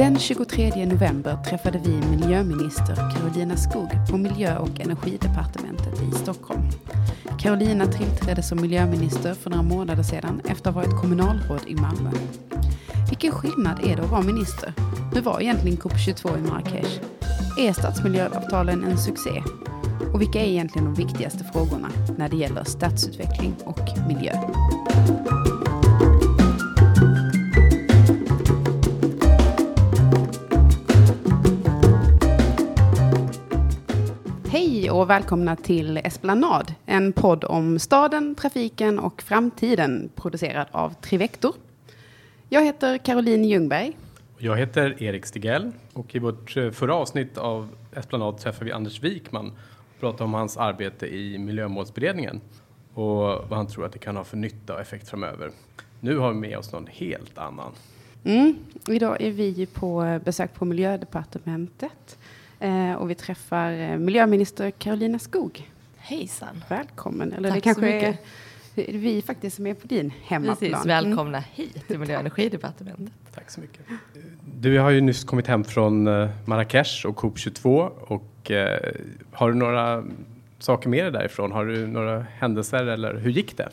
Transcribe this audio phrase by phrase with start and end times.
[0.00, 6.62] Den 23 november träffade vi miljöminister Carolina Skog på Miljö och energidepartementet i Stockholm.
[7.38, 12.10] Carolina tillträdde som miljöminister för några månader sedan efter att ha varit kommunalråd i Malmö.
[13.08, 14.72] Vilken skillnad är det att vara minister?
[15.14, 17.00] Hur var egentligen COP22 i Marrakesh?
[17.58, 19.42] Är stadsmiljöavtalen en succé?
[20.12, 21.88] Och vilka är egentligen de viktigaste frågorna
[22.18, 24.32] när det gäller stadsutveckling och miljö?
[34.90, 41.54] Hej och välkomna till Esplanad, en podd om staden, trafiken och framtiden producerad av Trivector.
[42.48, 43.96] Jag heter Caroline Ljungberg.
[44.38, 49.02] Jag heter Erik Stigell och i vårt eh, förra avsnitt av Esplanad träffade vi Anders
[49.02, 49.46] Wikman
[49.94, 52.40] och pratade om hans arbete i Miljömålsberedningen
[52.94, 55.50] och vad han tror att det kan ha för nytta och effekt framöver.
[56.00, 57.72] Nu har vi med oss någon helt annan.
[58.24, 58.54] Mm.
[58.88, 62.18] Idag är vi på besök på Miljödepartementet
[62.60, 65.70] eh, och vi träffar eh, miljöminister Carolina Skog.
[65.96, 66.64] Hejsan.
[66.68, 67.32] Välkommen.
[67.32, 68.20] Eller Tack det kanske så mycket.
[68.74, 70.56] är vi faktiskt som är på din hemmaplan.
[70.56, 73.12] Precis, välkomna hit till Miljö och energidepartementet.
[73.34, 73.80] Tack så mycket.
[74.44, 78.92] Du har ju nyss kommit hem från eh, Marrakesh och COP22 och eh,
[79.32, 80.04] har du några
[80.58, 81.52] saker med dig därifrån?
[81.52, 83.68] Har du några händelser eller hur gick det?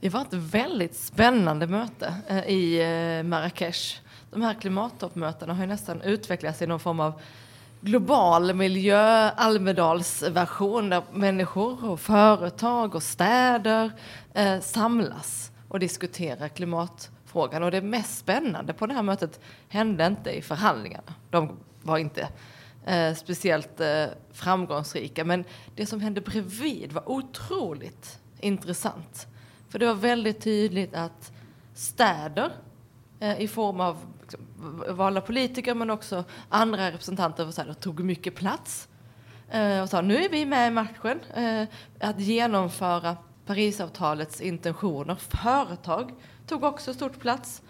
[0.00, 4.00] Det var ett väldigt spännande möte eh, i Marrakesh.
[4.30, 7.12] De här klimattoppmötena har ju nästan utvecklats i någon form av
[7.80, 13.92] global miljö Almedalsversion där människor och företag och städer
[14.34, 17.62] eh, samlas och diskuterar klimatfrågan.
[17.62, 21.14] Och det mest spännande på det här mötet hände inte i förhandlingarna.
[21.30, 22.28] De var inte
[22.86, 25.24] eh, speciellt eh, framgångsrika.
[25.24, 29.26] Men det som hände bredvid var otroligt intressant.
[29.68, 31.32] För det var väldigt tydligt att
[31.74, 32.52] städer
[33.20, 33.96] eh, i form av
[34.26, 38.88] liksom, valda politiker men också andra representanter för städer tog mycket plats.
[39.50, 41.20] Eh, och sa nu är vi med i matchen.
[41.34, 41.68] Eh,
[42.00, 45.14] att genomföra Parisavtalets intentioner.
[45.14, 46.12] Företag
[46.46, 47.62] tog också stort plats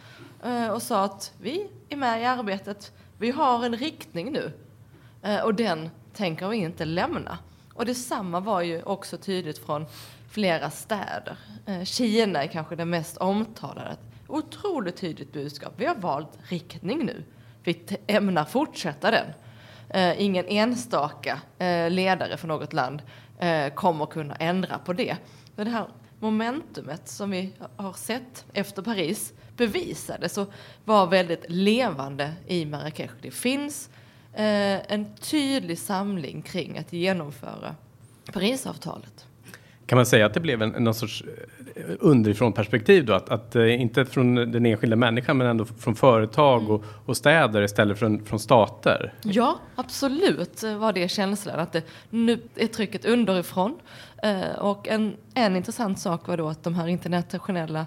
[0.45, 2.93] eh, och sa att vi är med i arbetet.
[3.19, 4.53] Vi har en riktning nu
[5.23, 7.39] eh, och den tänker vi inte lämna.
[7.75, 9.87] Och detsamma var ju också tydligt från
[10.31, 11.39] flera städer.
[11.67, 13.97] Eh, Kina är kanske det mest omtalade.
[14.29, 15.73] Otroligt tydligt budskap.
[15.77, 17.25] Vi har valt riktning nu.
[17.65, 19.27] Vi ämnar fortsätta den.
[19.89, 23.03] Eh, ingen enstaka eh, ledare för något land
[23.39, 25.17] eh, kommer kunna ändra på det.
[25.57, 25.87] Men det här
[26.21, 30.53] momentumet som vi har sett efter Paris bevisades och
[30.85, 33.15] var väldigt levande i Marrakesh.
[33.23, 33.91] Det finns
[34.33, 37.75] eh, en tydlig samling kring att genomföra
[38.33, 39.27] Parisavtalet.
[39.87, 41.56] Kan man säga att det blev en, någon sorts eh,
[42.01, 43.13] underifrån perspektiv då?
[43.15, 47.63] Att, att eh, inte från den enskilda människan men ändå från företag och, och städer
[47.63, 49.15] istället för från stater?
[49.23, 53.79] Ja, absolut var det känslan att det, nu är trycket underifrån.
[54.23, 57.87] Eh, och en, en intressant sak var då att de här internationella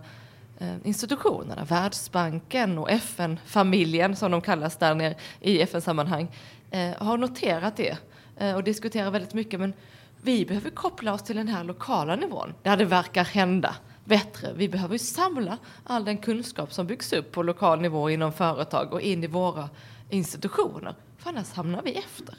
[0.60, 6.28] eh, institutionerna, Världsbanken och FN-familjen som de kallas där nere i FN-sammanhang,
[6.72, 7.98] eh, har noterat det
[8.38, 9.60] eh, och diskuterar väldigt mycket.
[9.60, 9.74] Men
[10.22, 13.76] vi behöver koppla oss till den här lokala nivån där det verkar hända
[14.06, 14.54] bättre.
[14.56, 19.02] Vi behöver samla all den kunskap som byggs upp på lokal nivå inom företag och
[19.02, 19.70] in i våra
[20.10, 20.96] institutioner.
[21.18, 22.36] För annars hamnar vi efter.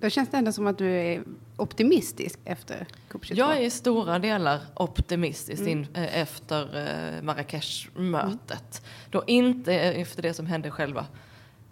[0.00, 1.22] Då känns det ändå som att du är
[1.56, 3.34] optimistisk efter COP22.
[3.34, 8.86] Jag är i stora delar optimistisk in, eh, efter eh, Marrakesh-mötet.
[9.10, 11.06] Då inte efter det som hände själva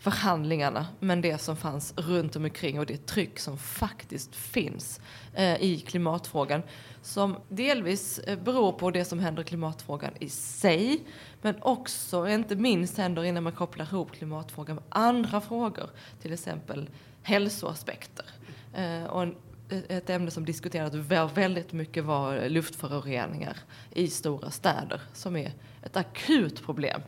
[0.02, 5.00] förhandlingarna, men det som fanns runt omkring och det tryck som faktiskt finns
[5.34, 6.62] eh, i klimatfrågan.
[7.02, 11.00] Som delvis eh, beror på det som händer i klimatfrågan i sig,
[11.42, 15.90] men också, inte minst händer innan man kopplar ihop klimatfrågan med andra frågor,
[16.22, 16.90] till exempel
[17.22, 18.26] hälsoaspekter.
[18.74, 19.36] Eh, och en,
[19.68, 20.94] eh, ett ämne som diskuterades
[21.36, 23.56] väldigt mycket var luftföroreningar
[23.90, 25.52] i stora städer som är
[25.82, 27.02] ett akut problem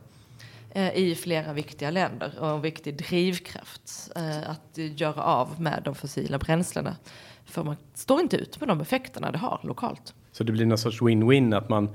[0.74, 6.38] i flera viktiga länder och en viktig drivkraft eh, att göra av med de fossila
[6.38, 6.96] bränslena.
[7.44, 10.14] För man står inte ut med de effekterna det har lokalt.
[10.32, 11.88] Så det blir någon sorts win-win att man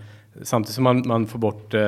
[0.44, 1.82] samtidigt som man, man får bort eh,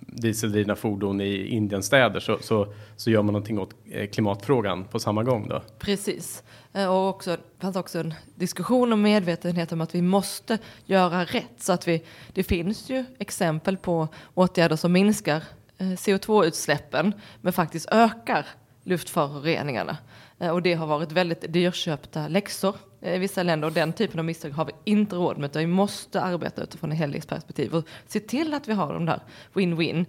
[0.00, 2.66] dieseldrivna fordon i Indiens städer så, så,
[2.96, 5.62] så gör man någonting åt eh, klimatfrågan på samma gång då.
[5.78, 6.42] Precis.
[6.72, 11.24] Eh, Och också, det fanns också en diskussion och medvetenhet om att vi måste göra
[11.24, 11.54] rätt.
[11.58, 12.02] Så att vi,
[12.32, 15.42] det finns ju exempel på åtgärder som minskar eh,
[15.78, 18.46] CO2-utsläppen men faktiskt ökar
[18.82, 19.96] luftföroreningarna.
[20.38, 24.24] Eh, och det har varit väldigt dyrköpta läxor i vissa länder och den typen av
[24.24, 28.20] misstag har vi inte råd med utan vi måste arbeta utifrån ett helhetsperspektiv och se
[28.20, 29.20] till att vi har de där
[29.52, 30.06] win-win.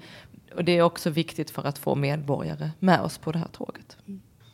[0.55, 3.97] Och det är också viktigt för att få medborgare med oss på det här tåget.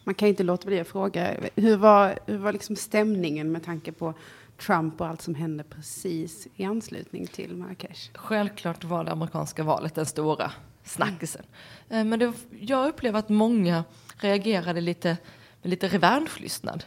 [0.03, 3.91] Man kan inte låta bli att fråga, hur var, hur var liksom stämningen med tanke
[3.91, 4.13] på
[4.57, 8.09] Trump och allt som hände precis i anslutning till Marrakesh?
[8.13, 10.51] Självklart var det amerikanska valet den stora
[10.83, 11.45] snackisen.
[11.89, 12.09] Mm.
[12.09, 13.83] Men det, jag upplever att många
[14.17, 15.17] reagerade lite
[15.63, 16.83] med lite revanschlystnad.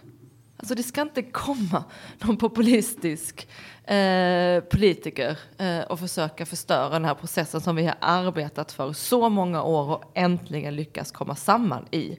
[0.57, 1.85] Alltså det ska inte komma
[2.19, 3.49] någon populistisk
[3.85, 9.29] eh, politiker eh, och försöka förstöra den här processen som vi har arbetat för så
[9.29, 12.19] många år och äntligen lyckas komma samman i.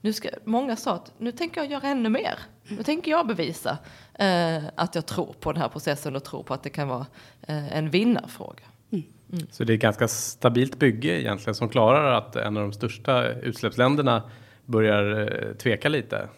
[0.00, 2.38] Nu ska, många sa att nu tänker jag göra ännu mer.
[2.68, 3.78] Nu tänker jag bevisa
[4.14, 7.06] eh, att jag tror på den här processen och tror på att det kan vara
[7.42, 8.64] eh, en vinnarfråga.
[9.34, 9.46] Mm.
[9.50, 13.28] Så det är ett ganska stabilt bygge egentligen som klarar att en av de största
[13.28, 14.22] utsläppsländerna
[14.66, 16.28] börjar eh, tveka lite?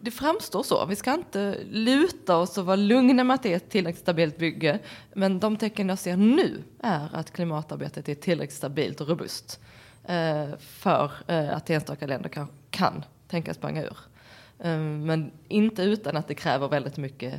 [0.00, 0.86] Det framstår så.
[0.86, 4.38] Vi ska inte luta oss och vara lugna med att det är ett tillräckligt stabilt
[4.38, 4.78] bygge.
[5.12, 9.60] Men de tecken jag ser nu är att klimatarbetet är tillräckligt stabilt och robust
[10.04, 13.96] eh, för eh, att enstaka länder kan, kan tänkas spränga ur.
[15.04, 17.34] Men inte utan att det kräver väldigt mycket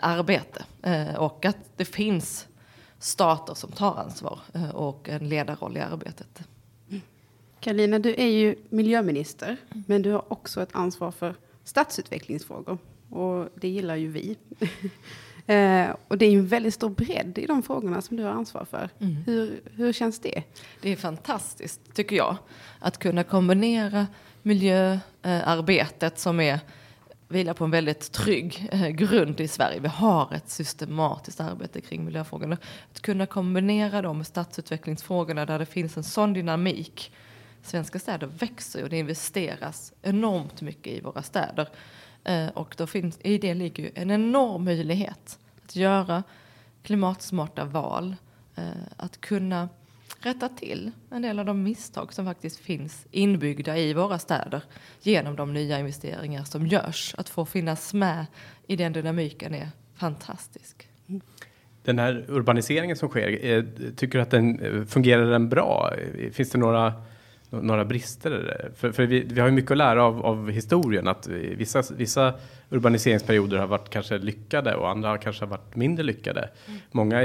[0.00, 0.64] arbete
[1.18, 2.46] och att det finns
[3.04, 4.40] stater som tar ansvar
[4.72, 6.42] och en ledarroll i arbetet.
[7.60, 9.56] Karolina, du är ju miljöminister,
[9.86, 11.34] men du har också ett ansvar för
[11.64, 12.78] stadsutvecklingsfrågor.
[13.10, 14.36] Och det gillar ju vi.
[15.46, 18.30] eh, och det är ju en väldigt stor bredd i de frågorna som du har
[18.30, 18.90] ansvar för.
[18.98, 19.16] Mm.
[19.26, 20.42] Hur, hur känns det?
[20.80, 22.36] Det är fantastiskt, tycker jag,
[22.78, 24.06] att kunna kombinera
[24.42, 26.60] miljöarbetet som är
[27.28, 29.80] vilar på en väldigt trygg eh, grund i Sverige.
[29.80, 32.56] Vi har ett systematiskt arbete kring miljöfrågorna.
[32.92, 37.12] Att kunna kombinera dem med stadsutvecklingsfrågorna där det finns en sån dynamik
[37.62, 41.68] svenska städer växer och det investeras enormt mycket i våra städer.
[42.24, 46.22] Eh, och då finns, i det ligger ju en enorm möjlighet att göra
[46.82, 48.16] klimatsmarta val,
[48.54, 48.64] eh,
[48.96, 49.68] att kunna
[50.26, 54.62] rätta till en del av de misstag som faktiskt finns inbyggda i våra städer
[55.00, 57.14] genom de nya investeringar som görs.
[57.18, 58.26] Att få finnas med
[58.66, 60.88] i den dynamiken är fantastisk.
[61.82, 63.64] Den här urbaniseringen som sker, eh,
[63.96, 65.92] tycker du att den eh, fungerar den bra?
[66.32, 66.92] Finns det några
[67.62, 68.70] några brister?
[68.76, 72.34] För, för vi, vi, har ju mycket att lära av, av historien, att vissa, vissa
[72.70, 76.50] urbaniseringsperioder har varit kanske lyckade och andra har kanske varit mindre lyckade.
[76.66, 76.80] Mm.
[76.90, 77.20] Många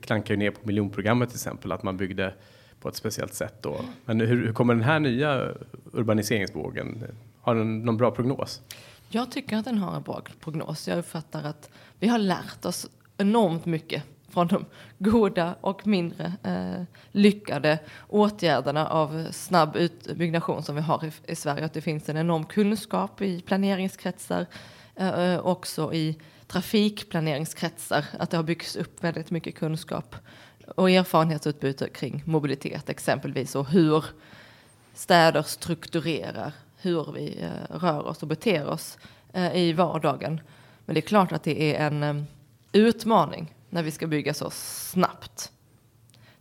[0.00, 2.34] klankar ju ner på miljonprogrammet till exempel, att man byggde
[2.80, 3.80] på ett speciellt sätt då.
[4.04, 5.48] Men hur, hur kommer den här nya
[5.92, 7.04] urbaniseringsvågen?
[7.40, 8.60] Har den någon bra prognos?
[9.08, 10.88] Jag tycker att den har en bra prognos.
[10.88, 14.02] Jag uppfattar att vi har lärt oss enormt mycket
[14.32, 14.64] från de
[14.98, 16.82] goda och mindre eh,
[17.12, 21.64] lyckade åtgärderna av snabb utbyggnation som vi har i, i, Sverige.
[21.64, 24.46] Att det finns en enorm kunskap i planeringskretsar,
[24.96, 28.04] eh, också i trafikplaneringskretsar.
[28.18, 30.16] Att det har byggts upp väldigt mycket kunskap
[30.76, 34.04] och erfarenhetsutbyte kring mobilitet exempelvis och hur
[34.94, 36.52] städer strukturerar
[36.82, 38.98] hur vi eh, rör oss och beter oss
[39.32, 40.40] eh, i vardagen.
[40.84, 42.22] Men det är klart att det är en eh,
[42.72, 45.52] utmaning när vi ska bygga så snabbt.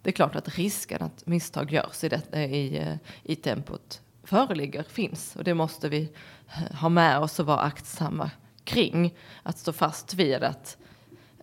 [0.02, 4.02] Det är klart att risken att misstag görs i, det, eh, i, eh, i tempot
[4.24, 6.10] föreligger, finns och det måste vi
[6.48, 8.32] eh, ha med oss och vara aktsamma
[8.64, 9.16] kring.
[9.44, 10.78] Att stå fast vid att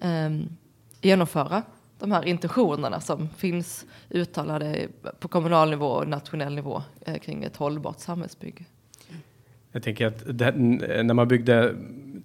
[0.00, 0.56] um,
[1.00, 1.62] genomföra
[1.98, 7.56] de här intentionerna som finns uttalade på kommunal nivå och nationell nivå eh, kring ett
[7.56, 8.64] hållbart samhällsbygge.
[9.72, 10.52] Jag tänker att det,
[11.02, 11.74] när man byggde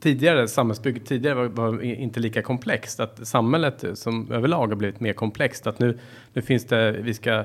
[0.04, 3.00] tidigare, samhällsbygget tidigare var, var, inte lika komplext.
[3.00, 5.68] Att samhället som överlag har blivit mer komplext.
[5.68, 6.00] Att nu,
[6.34, 7.44] nu finns det, vi ska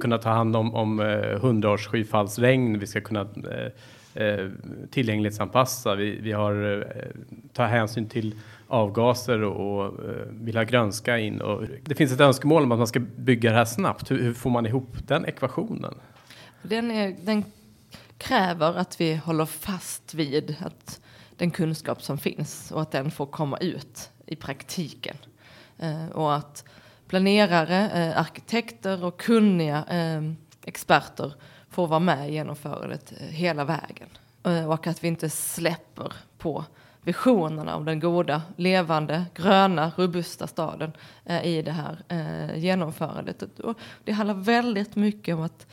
[0.00, 4.50] kunna ta hand om, om eh, hundraårs skyfallsregn, vi ska kunna eh, eh,
[4.90, 7.02] tillgänglighetsanpassa, vi, vi har eh,
[7.52, 8.34] ta hänsyn till
[8.68, 11.40] avgaser och, och eh, vill ha grönska in.
[11.40, 14.10] Och det finns ett önskemål om att man ska bygga det här snabbt.
[14.10, 15.94] Hur, hur får man ihop den ekvationen?
[16.62, 17.44] Den, är, den
[18.18, 21.00] kräver att vi håller fast vid att
[21.36, 25.16] den kunskap som finns och att den får komma ut i praktiken.
[25.78, 26.64] Eh, och att
[27.08, 30.22] planerare, eh, arkitekter och kunniga eh,
[30.64, 31.34] experter
[31.70, 34.08] får vara med i genomförandet eh, hela vägen.
[34.42, 36.64] Eh, och att vi inte släpper på
[37.02, 40.92] visionerna om den goda, levande, gröna, robusta staden
[41.24, 43.42] eh, i det här eh, genomförandet.
[43.42, 45.66] Och det handlar väldigt mycket om att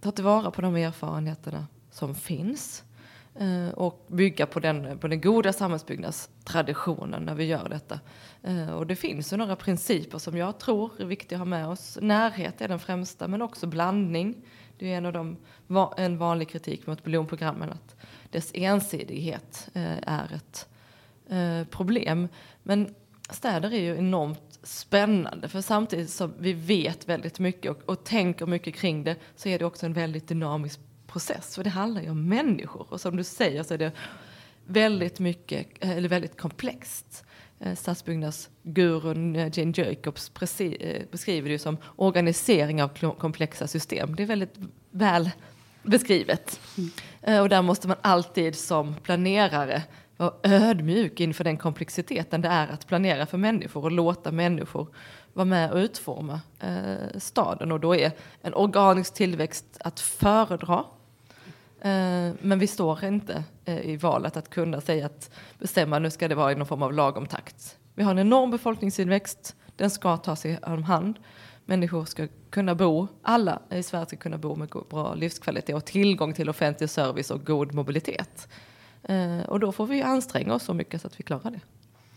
[0.00, 2.89] ta tillvara på de erfarenheterna som finns Eh,
[3.34, 8.00] Eh, och bygga på den, på den goda samhällsbyggnadstraditionen när vi gör detta.
[8.42, 11.68] Eh, och det finns ju några principer som jag tror är viktiga att ha med
[11.68, 11.98] oss.
[12.00, 14.36] Närhet är den främsta, men också blandning.
[14.78, 15.36] Det är en av de,
[15.96, 17.96] en vanlig kritik mot miljonprogrammen att
[18.30, 20.66] dess ensidighet eh, är ett
[21.70, 22.28] problem.
[22.62, 22.94] Men
[23.30, 28.46] städer är ju enormt spännande för samtidigt som vi vet väldigt mycket och, och tänker
[28.46, 30.80] mycket kring det så är det också en väldigt dynamisk
[31.12, 31.54] process.
[31.54, 33.92] För det handlar ju om människor och som du säger så är det
[34.66, 37.24] väldigt mycket, eller väldigt komplext.
[37.60, 42.88] Eh, stadsbyggnadsgurun eh, Jane Jacobs eh, beskriver det ju som organisering av
[43.18, 44.14] komplexa system.
[44.14, 44.54] Det är väldigt
[44.90, 45.30] väl
[45.82, 46.60] beskrivet.
[47.22, 47.42] Mm.
[47.42, 49.82] Och där måste man alltid som planerare
[50.16, 54.88] vara ödmjuk inför den komplexiteten det är att planera för människor och låta människor
[55.32, 56.40] vara med och utforma
[57.16, 57.72] staden.
[57.72, 58.12] Och då är
[58.42, 60.99] en organisk tillväxt att föredra Eh,
[62.40, 66.34] men vi står inte eh, i valet att kunna säga att bestämma nu ska det
[66.34, 67.78] vara i någon form av lagom takt.
[67.94, 71.18] Vi har en enorm befolkningstillväxt, den ska ta sig om hand.
[71.64, 76.34] Människor ska kunna bo, alla i Sverige ska kunna bo med bra livskvalitet och tillgång
[76.34, 78.48] till offentlig service och god mobilitet.
[79.02, 81.60] Eh, och då får vi anstränga oss så mycket så att vi klarar det.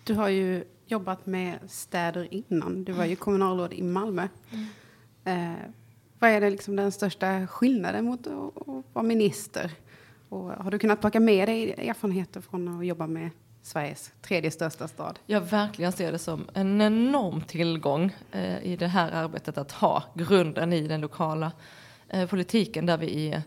[0.04, 2.84] Du har ju jobbat med städer innan.
[2.84, 4.28] Du var ju kommunalråd i Malmö.
[4.52, 4.68] Mm.
[6.24, 8.54] Vad är det liksom den största skillnaden mot att
[8.94, 9.72] vara minister?
[10.30, 13.30] Och har du kunnat plocka med dig erfarenheter från att jobba med
[13.62, 15.20] Sveriges tredje största stad?
[15.26, 20.04] Jag verkligen ser det som en enorm tillgång eh, i det här arbetet att ha
[20.14, 21.52] grunden i den lokala
[22.10, 23.42] eh, politiken där vi är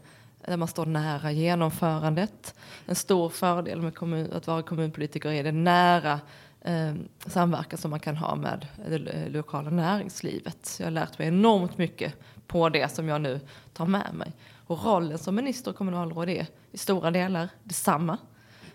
[0.47, 2.55] där man står nära genomförandet.
[2.87, 6.21] En stor fördel med kommun, att vara kommunpolitiker är det nära
[6.61, 6.95] eh,
[7.27, 10.77] samverkan som man kan ha med det eh, lokala näringslivet.
[10.79, 12.15] Jag har lärt mig enormt mycket
[12.47, 13.41] på det som jag nu
[13.73, 14.33] tar med mig.
[14.67, 18.19] Och rollen som minister och kommunalråd är i stora delar detsamma.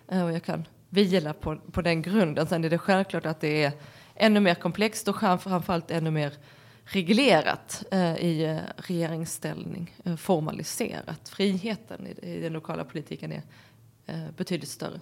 [0.07, 2.47] Eh, och jag kan vila på, på den grunden.
[2.47, 3.71] Sen är det självklart att det är
[4.15, 6.33] ännu mer komplext och framförallt ännu mer
[6.83, 11.29] reglerat eh, i eh, regeringsställning, eh, formaliserat.
[11.29, 13.41] Friheten i, i, den lokala politiken är
[14.05, 14.99] eh, betydligt större.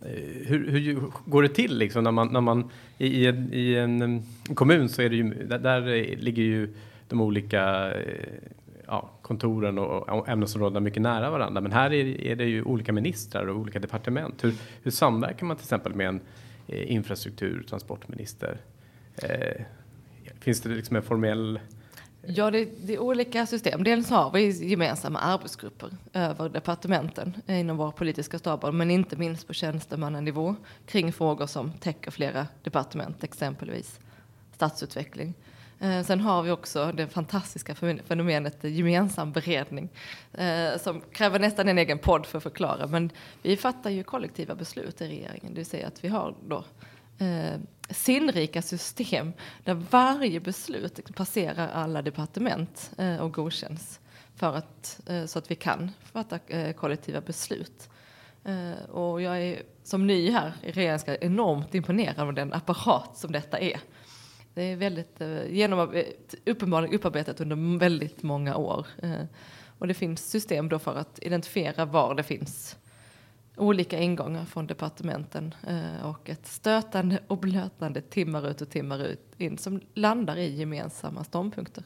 [0.00, 3.74] Eh, hur, hur, går det till liksom när man, när man i, i, en, i
[3.74, 4.22] en
[4.54, 6.74] kommun så är det ju, där, där ligger ju
[7.10, 8.34] de olika eh,
[8.86, 11.60] ja, kontoren och ämnesområdena mycket nära varandra.
[11.60, 14.44] Men här är, det ju olika ministrar och olika departement.
[14.44, 16.20] Hur, hur samverkar man till exempel med en
[16.66, 18.58] eh, infrastruktur infrastruktur transportminister?
[19.16, 19.62] Eh,
[20.40, 21.62] finns det liksom en formell eh,
[22.22, 23.84] Ja, det, det, är olika system.
[23.84, 29.52] Dels har vi gemensamma arbetsgrupper över departementen inom våra politiska staber, men inte minst på
[29.52, 34.00] tjänstemannanivå kring frågor som täcker flera departement, exempelvis
[34.52, 35.34] stadsutveckling.
[35.80, 39.88] Eh, sen har vi också det fantastiska fenomenet gemensam beredning
[40.32, 42.86] eh, som kräver nästan en egen podd för att förklara.
[42.86, 43.10] Men
[43.42, 46.64] vi fattar ju kollektiva beslut i regeringen, det vill säga att vi har då
[47.18, 47.60] eh,
[47.90, 49.32] sinnrika system
[49.64, 54.00] där varje beslut passerar alla departement eh, och godkänns
[54.36, 57.88] för att, eh, så att vi kan fatta eh, kollektiva beslut.
[58.88, 63.58] Och jag är som ny här i regeringen enormt imponerad av den apparat som detta
[63.58, 63.80] är.
[64.60, 66.04] Det är väldigt eh, genom, eh,
[66.46, 68.86] uppenbarligen upparbetat under väldigt många år.
[69.02, 69.24] Eh,
[69.78, 72.76] och det finns system då för att identifiera var det finns
[73.56, 79.34] olika ingångar från departementen eh, och ett stötande och blötande timmar ut och timmar ut
[79.38, 81.84] in som landar i gemensamma ståndpunkter.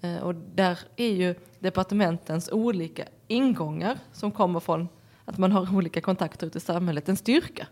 [0.00, 4.88] Eh, och där är ju departementens olika ingångar som kommer från
[5.24, 7.66] att man har olika kontakter ute i samhället en styrka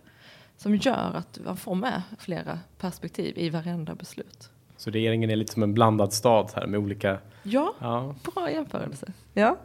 [0.60, 4.50] som gör att man får med flera perspektiv i varenda beslut.
[4.76, 7.18] Så regeringen är lite som en blandad stad här med olika...
[7.42, 8.14] Ja, ja.
[8.24, 9.12] bra jämförelse.
[9.34, 9.56] Ja.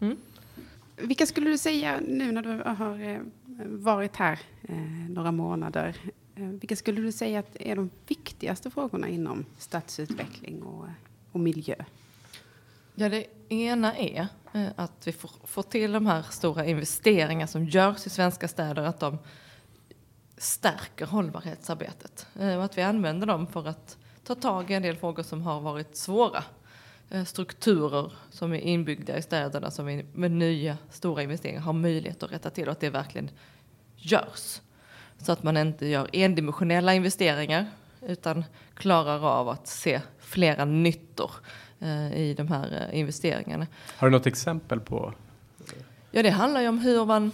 [0.00, 0.16] Mm.
[0.96, 3.20] Vilka skulle du säga nu när du har eh,
[3.66, 4.76] varit här eh,
[5.08, 5.96] några månader?
[6.34, 10.86] Eh, vilka skulle du säga att är de viktigaste frågorna inom stadsutveckling och,
[11.32, 11.76] och miljö?
[12.94, 14.28] Ja, det ena är
[14.76, 19.00] att vi får, får till de här stora investeringar som görs i svenska städer, att
[19.00, 19.18] de
[20.36, 22.26] stärker hållbarhetsarbetet.
[22.40, 25.42] Eh, och att vi använder dem för att ta tag i en del frågor som
[25.42, 26.44] har varit svåra.
[27.10, 32.22] Eh, strukturer som är inbyggda i städerna som vi med nya stora investeringar har möjlighet
[32.22, 33.30] att rätta till och att det verkligen
[33.96, 34.60] görs.
[35.18, 37.66] Så att man inte gör endimensionella investeringar
[38.00, 41.30] utan klarar av att se flera nyttor
[41.80, 43.66] eh, i de här investeringarna.
[43.96, 45.12] Har du något exempel på?
[46.10, 47.32] Ja, det handlar ju om hur man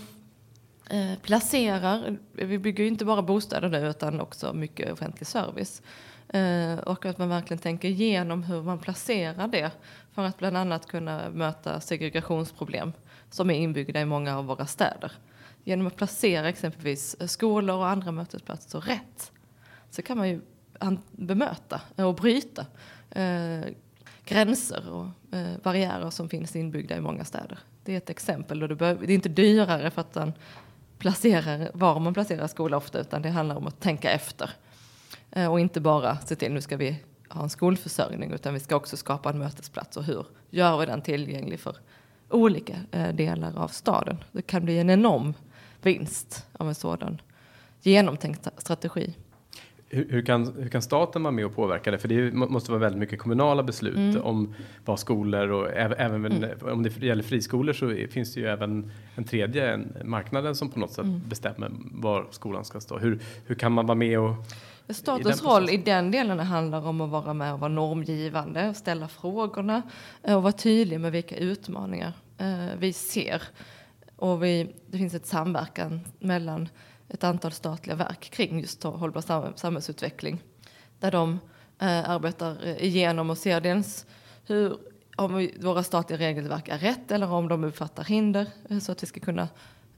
[0.91, 5.83] Eh, placerar, vi bygger ju inte bara bostäder nu utan också mycket offentlig service.
[6.29, 9.71] Eh, och att man verkligen tänker igenom hur man placerar det
[10.13, 12.93] för att bland annat kunna möta segregationsproblem
[13.31, 15.13] som är inbyggda i många av våra städer.
[15.65, 19.33] genom att placera exempelvis skolor och andra mötesplatser rätt
[19.91, 20.41] så kan man ju
[21.11, 22.67] bemöta och bryta
[23.11, 23.61] eh,
[24.25, 27.59] gränser och eh, barriärer som finns inbyggda i många städer.
[27.85, 30.33] Det är ett exempel och det, det är inte dyrare för att den
[31.01, 34.51] placerar var man placerar skola ofta utan det handlar om att tänka efter.
[35.31, 38.77] Eh, och inte bara se till nu ska vi ha en skolförsörjning utan vi ska
[38.77, 41.77] också skapa en mötesplats och hur gör vi den tillgänglig för
[42.29, 44.25] olika eh, delar av staden.
[44.33, 45.35] Det kan bli en enorm
[45.83, 47.21] vinst av en sådan
[47.83, 49.15] genomtänkt strategi.
[49.93, 51.99] Hur, hur, kan, hur kan staten vara med och påverka det?
[51.99, 54.23] För det måste vara väldigt mycket kommunala beslut mm.
[54.23, 54.55] om
[54.85, 56.51] vad skolor och även mm.
[56.61, 60.79] om det gäller friskolor så finns det ju även en tredje, en, marknaden som på
[60.79, 61.21] något sätt mm.
[61.29, 62.99] bestämmer var skolan ska stå.
[62.99, 64.35] Hur, hur kan man vara med och
[64.89, 69.83] Statens roll i den delen handlar om att vara med och vara normgivande, ställa frågorna
[70.23, 73.43] eh, och vara tydlig med vilka utmaningar eh, vi ser.
[74.17, 76.69] Och vi, det finns ett samverkan mellan
[77.11, 80.43] ett antal statliga verk kring just hållbar samhällsutveckling.
[80.99, 81.39] Där de
[81.79, 84.07] eh, arbetar eh, igenom och ser dels
[84.47, 84.79] hur,
[85.17, 89.07] om våra statliga regelverk är rätt eller om de uppfattar hinder eh, så att vi
[89.07, 89.49] ska kunna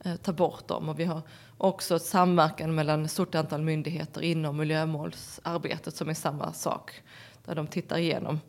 [0.03, 0.89] eh, ta bort dem.
[0.89, 1.21] Och vi har
[1.57, 6.91] också ett samverkan mellan ett stort antal myndigheter inom miljömålsarbetet som är samma sak.
[7.45, 8.39] Där de tittar igenom,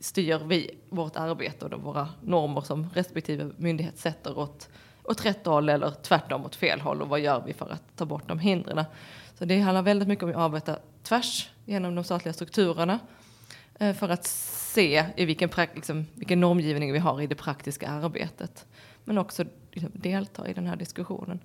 [0.00, 4.68] styr vi vårt arbete och våra normer som respektive myndighet sätter åt,
[5.04, 8.04] åt rätt håll eller tvärtom åt fel håll och vad gör vi för att ta
[8.04, 8.84] bort de hindren.
[9.38, 12.98] Så det handlar väldigt mycket om att arbeta tvärs genom de statliga strukturerna
[13.78, 18.66] eh, för att se i vilken, liksom, vilken normgivning vi har i det praktiska arbetet.
[19.04, 21.40] Men också liksom, delta i den här diskussionen.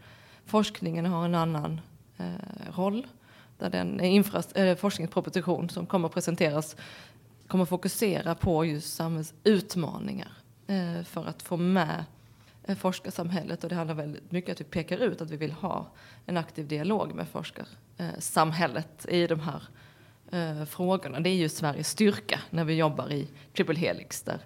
[0.46, 1.82] Forskningen har en annan
[2.18, 3.08] eh, roll.
[3.58, 6.76] Där den eh, forskningsproposition som kommer att presenteras
[7.48, 10.32] kommer att fokusera på just samhällsutmaningar
[10.68, 12.06] eh, för att få med
[12.76, 13.64] forskarsamhället.
[13.64, 15.92] Och det handlar väldigt mycket om att vi pekar ut att vi vill ha
[16.26, 19.64] en aktiv dialog med forskarsamhället i de här
[20.32, 21.20] eh, frågorna.
[21.20, 24.40] Det är ju Sveriges styrka när vi jobbar i Triple Helix där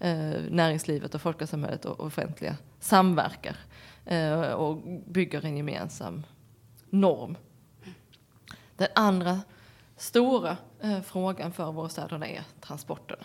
[0.00, 3.56] eh, näringslivet och forskarsamhället och offentliga samverkar
[4.04, 6.26] eh, och bygger en gemensam
[6.90, 7.36] norm.
[8.76, 9.40] Den andra
[9.96, 13.24] stora eh, frågan för våra städer är transporterna.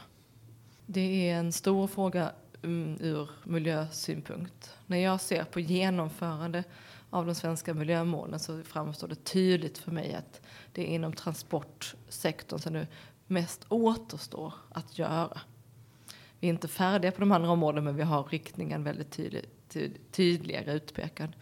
[0.86, 2.32] Det är en stor fråga
[2.64, 4.78] Mm, ur miljösynpunkt.
[4.88, 6.64] När jag ser på genomförande
[7.10, 12.60] av de svenska miljömålen så framstår det tydligt för mig att det är inom transportsektorn
[12.60, 12.88] som det
[13.28, 15.42] mest återstår att göra.
[16.40, 19.46] Vi är inte färdiga på de andra områdena men vi har riktningen väldigt tydlig,
[20.12, 21.36] tydligare utpekad.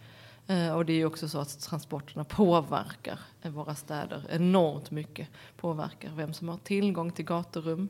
[0.46, 5.28] Eh, och det är också så att transporterna påverkar våra städer enormt mycket.
[5.56, 7.88] Påverkar vem som har tillgång till gaturum.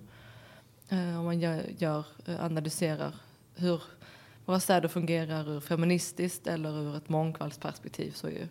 [0.92, 3.14] Eh, om man gör, gör, eh, analyserar
[3.54, 3.82] hur
[4.44, 8.48] våra städer fungerar ur feministiskt eller ur ett mångfaldsperspektiv så är ju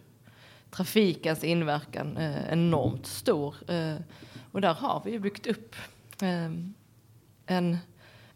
[0.69, 3.55] trafikens inverkan eh, enormt stor.
[4.51, 5.75] Och där har vi ju byggt upp
[6.21, 6.73] ehm,
[7.45, 7.77] en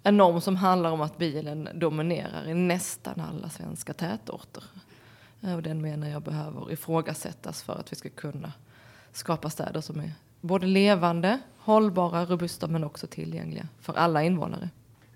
[0.03, 4.63] en norm som handlar om att bilen dominerar i nästan alla svenska tätorter.
[5.39, 8.53] Och den menar jag behöver ifrågasättas för att vi ska kunna
[9.11, 10.11] skapa städer som är
[10.45, 14.69] både levande, hållbara, robusta men också tillgängliga för alla invånare.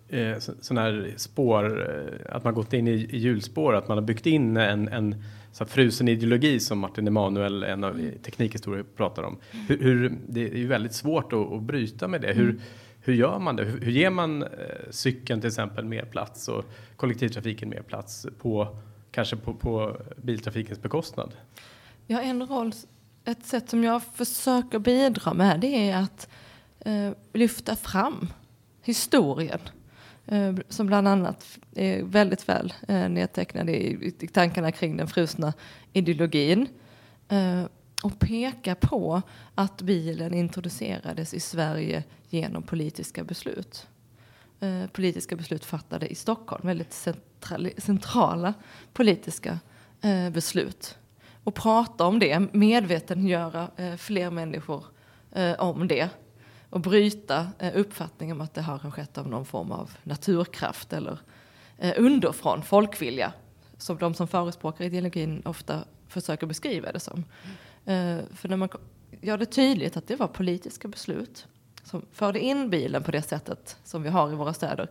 [0.10, 4.06] Eh, Sådana här spår, eh, att man gått in i, i hjulspår, att man har
[4.06, 9.38] byggt in en, en så frusen ideologi som Martin Emanuel, en av teknikhistorier, pratar om.
[9.68, 12.34] Hur, hur, det är ju väldigt svårt att, att bryta med det.
[12.34, 12.60] Hur, mm
[13.02, 13.63] hur gör man det?
[13.63, 14.50] Hur, hur ger man eh,
[14.89, 16.65] cykeln till exempel mer plats och
[16.96, 18.78] kollektivtrafiken mer plats på
[19.12, 21.32] kanske på, på biltrafikens bekostnad?
[22.08, 22.74] Ja, en roll,
[23.32, 26.30] ett sätt som jag försöker bidra med det är att
[26.80, 28.28] eh, lyfta fram
[28.82, 29.60] historien
[30.26, 35.54] eh, som bland annat är väldigt väl eh, nedtecknad i, i tankarna kring den frusna
[35.94, 36.68] ideologin.
[37.30, 37.63] Eh,
[38.04, 39.22] och peka på
[39.56, 43.88] att bilen introducerades i Sverige genom politiska beslut.
[44.60, 46.94] Eh, politiska beslut fattade i Stockholm, väldigt
[47.78, 48.54] centrala,
[48.94, 49.60] politiska
[50.02, 50.98] eh, beslut.
[51.50, 54.86] Och prata om det, medvetengöra eh, fler människor
[55.32, 56.10] eh, om det.
[56.70, 61.20] Och bryta eh, uppfattningen om att det har skett av någon form av naturkraft eller
[61.98, 63.34] underifrån folkvilja.
[63.78, 67.26] Som de som förespråkar ideologin ofta försöker beskriva det som.
[68.32, 68.70] För när man
[69.22, 71.48] gör det tydligt att det var politiska beslut
[71.84, 74.88] som förde in bilen på det sättet som vi har i våra städer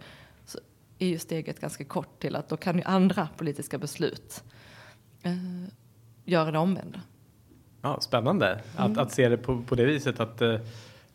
[0.47, 0.59] så
[0.99, 4.45] är ju steget ganska kort till att då kan ju andra politiska beslut
[6.29, 7.01] göra det omvända.
[7.83, 8.93] Ja, spännande mm.
[8.93, 10.61] att, att se det på, på det viset att, eh,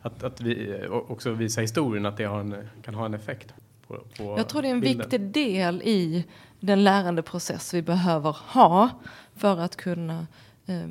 [0.00, 3.54] att, att vi också visa historien att det en, kan ha en effekt.
[3.86, 4.98] på, på Jag tror det är en bilden.
[4.98, 6.24] viktig del i
[6.60, 8.88] den lärandeprocess vi behöver ha
[9.34, 10.26] för att kunna
[10.66, 10.88] eh,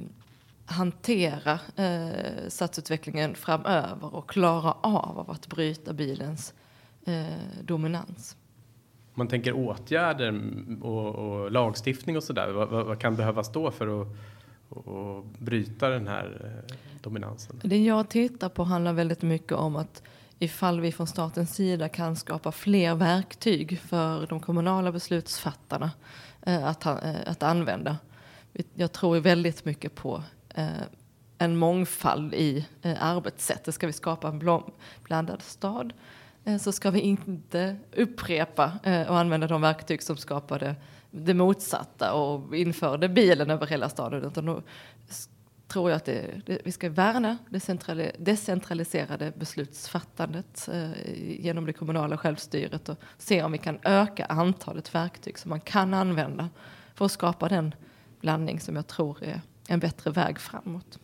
[0.66, 6.54] hantera eh, stadsutvecklingen framöver och klara av, av att bryta bilens
[7.06, 7.26] eh,
[7.62, 8.38] dominans.
[9.14, 10.42] Man tänker åtgärder
[10.82, 12.52] och, och lagstiftning och sådär.
[12.52, 14.08] Vad, vad, kan behövas då för att
[14.76, 17.60] och bryta den här eh, dominansen?
[17.64, 20.04] Det jag tittar på handlar väldigt mycket om att
[20.40, 25.92] ifall vi från statens sida kan skapa fler verktyg för de kommunala beslutsfattarna
[26.42, 27.98] eh, att, eh, att använda.
[28.74, 30.24] Jag tror väldigt mycket på
[31.38, 32.66] en mångfald i
[33.00, 33.64] arbetssätt.
[33.64, 34.64] Det Ska vi skapa en
[35.04, 35.94] blandad stad
[36.46, 40.76] Eh, så ska vi inte upprepa eh, och använda de verktyg som skapade
[41.12, 44.24] det motsatta och införde bilen över hela staden.
[44.24, 44.62] Utan då
[45.68, 50.92] tror jag att det, det, vi ska värna det decentraliserade beslutsfattandet eh,
[51.40, 55.94] genom det kommunala självstyret och se om vi kan öka antalet verktyg som man kan
[55.94, 56.50] använda
[56.96, 57.76] för att skapa den
[58.22, 61.00] blandning som jag tror är en bättre väg framåt.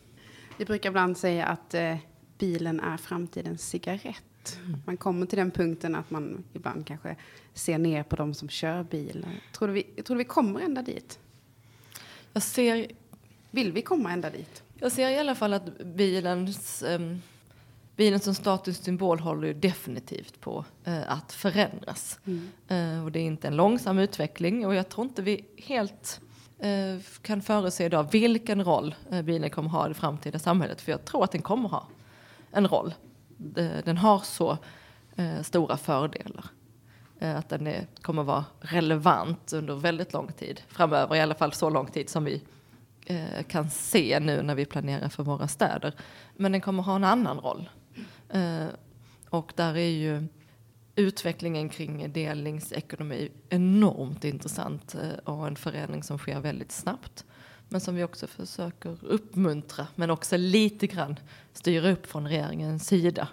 [0.57, 1.97] Vi brukar ibland säga att eh,
[2.37, 4.28] bilen är framtidens cigarett.
[4.65, 4.81] Mm.
[4.85, 7.15] Man kommer till den punkten att man ibland kanske
[7.53, 9.25] ser ner på de som kör bil.
[9.53, 11.19] Tror du vi, tror du vi kommer ända dit?
[12.33, 12.87] Jag ser...
[13.51, 14.63] Vill vi komma ända dit?
[14.79, 17.21] Jag ser i alla fall att bilens, um,
[17.95, 22.19] bilen som statussymbol håller ju definitivt på uh, att förändras.
[22.25, 22.49] Mm.
[22.71, 26.21] Uh, och det är inte en långsam utveckling och jag tror inte vi helt
[26.65, 30.81] uh, kan förutse idag vilken roll bilen kommer ha i det framtida samhället.
[30.81, 31.87] För jag tror att den kommer ha
[32.51, 32.93] en roll.
[33.55, 34.57] Eh, den har så
[35.15, 36.45] eh, stora fördelar.
[37.19, 41.53] Eh, att den är, kommer vara relevant under väldigt lång tid framöver, i alla fall
[41.53, 42.41] så lång tid som vi
[43.47, 45.93] kan se nu när vi planerar för våra städer.
[46.35, 47.69] Men den kommer ha en annan roll.
[49.29, 50.27] Och där är ju
[50.95, 57.25] utvecklingen kring delningsekonomi enormt intressant och en förändring som sker väldigt snabbt.
[57.69, 61.19] Men som vi också försöker uppmuntra, men också lite grann
[61.53, 63.27] styra upp från regeringens sida.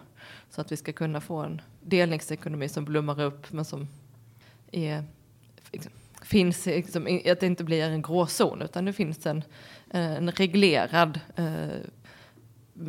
[0.50, 3.88] Så att vi ska kunna få en delningsekonomi som blommar upp, men som
[4.72, 5.04] är
[5.72, 9.44] liksom, finns liksom, att det inte blir en gråzon utan det finns en,
[9.90, 11.80] eh, en reglerad eh,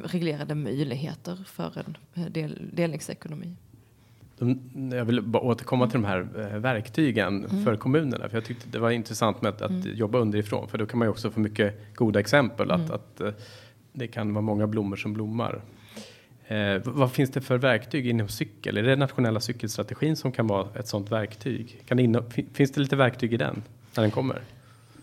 [0.04, 3.56] reglerade möjligheter för en eh, del, delningsekonomi.
[4.40, 4.60] De,
[4.94, 6.20] jag vill bara återkomma till de här
[6.60, 7.64] verktygen mm.
[7.64, 8.30] för kommunerna.
[8.30, 9.96] För jag tyckte det var intressant med att, att mm.
[9.96, 10.68] jobba underifrån.
[10.68, 12.72] För då kan man ju också få mycket goda exempel.
[12.72, 12.82] Mm.
[12.82, 13.36] Att, att
[13.94, 15.62] det kan vara många blommor som blommar.
[16.48, 18.78] Eh, vad finns det för verktyg inom cykel?
[18.78, 21.84] Är det nationella cykelstrategin som kan vara ett sådant verktyg?
[21.86, 22.24] Kan det
[22.54, 23.64] finns det lite verktyg i den
[23.96, 24.42] när den kommer?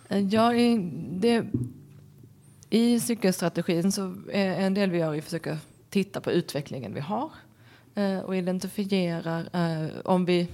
[0.08, 1.46] Eh, ja, i, det,
[2.70, 5.58] i cykelstrategin så är en del vi gör är att försöka
[5.90, 7.30] titta på utvecklingen vi har eh,
[7.94, 10.48] Eh, och identifierar eh, om vi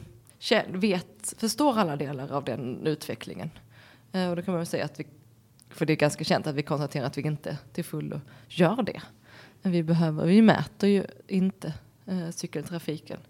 [0.67, 3.51] vet, förstår alla delar av den utvecklingen.
[4.13, 5.07] Eh, och då kan man säga att vi,
[5.69, 9.03] för det är ganska känt att vi konstaterar att vi inte till fullo gör det.
[9.63, 11.75] Vi, behöver, vi mäter ju inte
[12.07, 13.21] eh, cykeltrafiken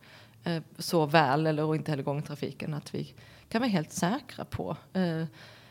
[0.44, 3.14] eh, så väl, eller och inte heller gångtrafiken, att vi
[3.48, 5.24] kan vara helt säkra på eh,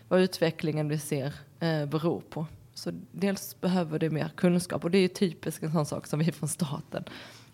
[0.08, 2.46] vad utvecklingen vi ser eh, beror på.
[2.74, 6.20] Så dels behöver det mer kunskap och det är ju typiskt en sån sak som
[6.20, 7.04] vi från staten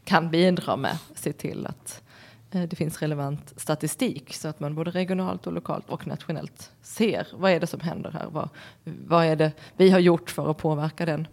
[0.05, 0.97] kan bidra med.
[1.15, 2.03] Se till att
[2.51, 7.27] eh, det finns relevant statistik så att man både regionalt och lokalt och nationellt ser
[7.33, 8.27] vad är det som händer här.
[8.29, 8.49] Vad,
[8.83, 11.27] vad är det vi har gjort för att påverka den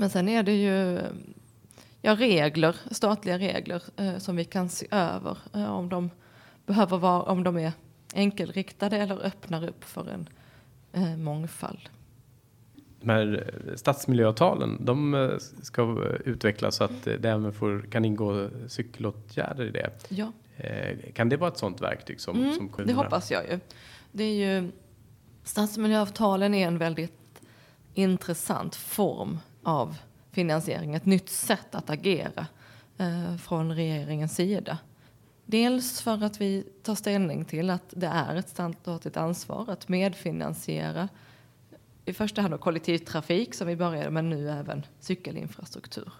[0.00, 1.00] men sen är det ju
[2.02, 6.10] ja, regler, statliga regler eh, som vi kan se över eh, om de
[6.66, 7.72] behöver vara, om de är
[8.14, 10.28] enkelriktade eller öppnar upp för en
[10.92, 11.90] eh, mångfald.
[13.00, 15.30] De här eh, stadsmiljöavtalen, de eh,
[15.62, 19.90] ska utvecklas så att det även får, kan ingå cykelåtgärder i det.
[20.08, 20.32] Ja.
[21.14, 22.98] Kan det vara ett sådant verktyg som, mm, som kommunerna?
[22.98, 23.60] Det hoppas jag ju.
[24.12, 24.70] Det är ju.
[25.44, 27.42] Stadsmiljöavtalen är en väldigt
[27.94, 29.96] intressant form av
[30.32, 32.46] finansiering, ett nytt sätt att agera
[32.98, 34.78] eh, från regeringens sida.
[35.46, 41.08] Dels för att vi tar ställning till att det är ett statligt ansvar att medfinansiera
[42.04, 46.12] i första hand kollektivtrafik som vi började med nu även cykelinfrastruktur.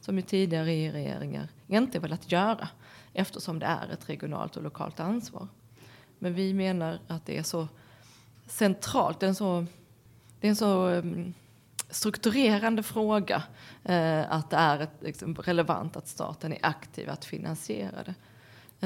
[0.00, 2.68] Som ju tidigare regeringar inte velat göra
[3.12, 5.48] eftersom det är ett regionalt och lokalt ansvar.
[6.18, 7.68] Men vi menar att det är så
[8.46, 9.66] centralt, det är en så,
[10.40, 11.34] det är en så mm,
[11.90, 13.42] strukturerande fråga
[13.84, 18.14] eh, att det är ett, liksom, relevant att staten är aktiv att finansiera det.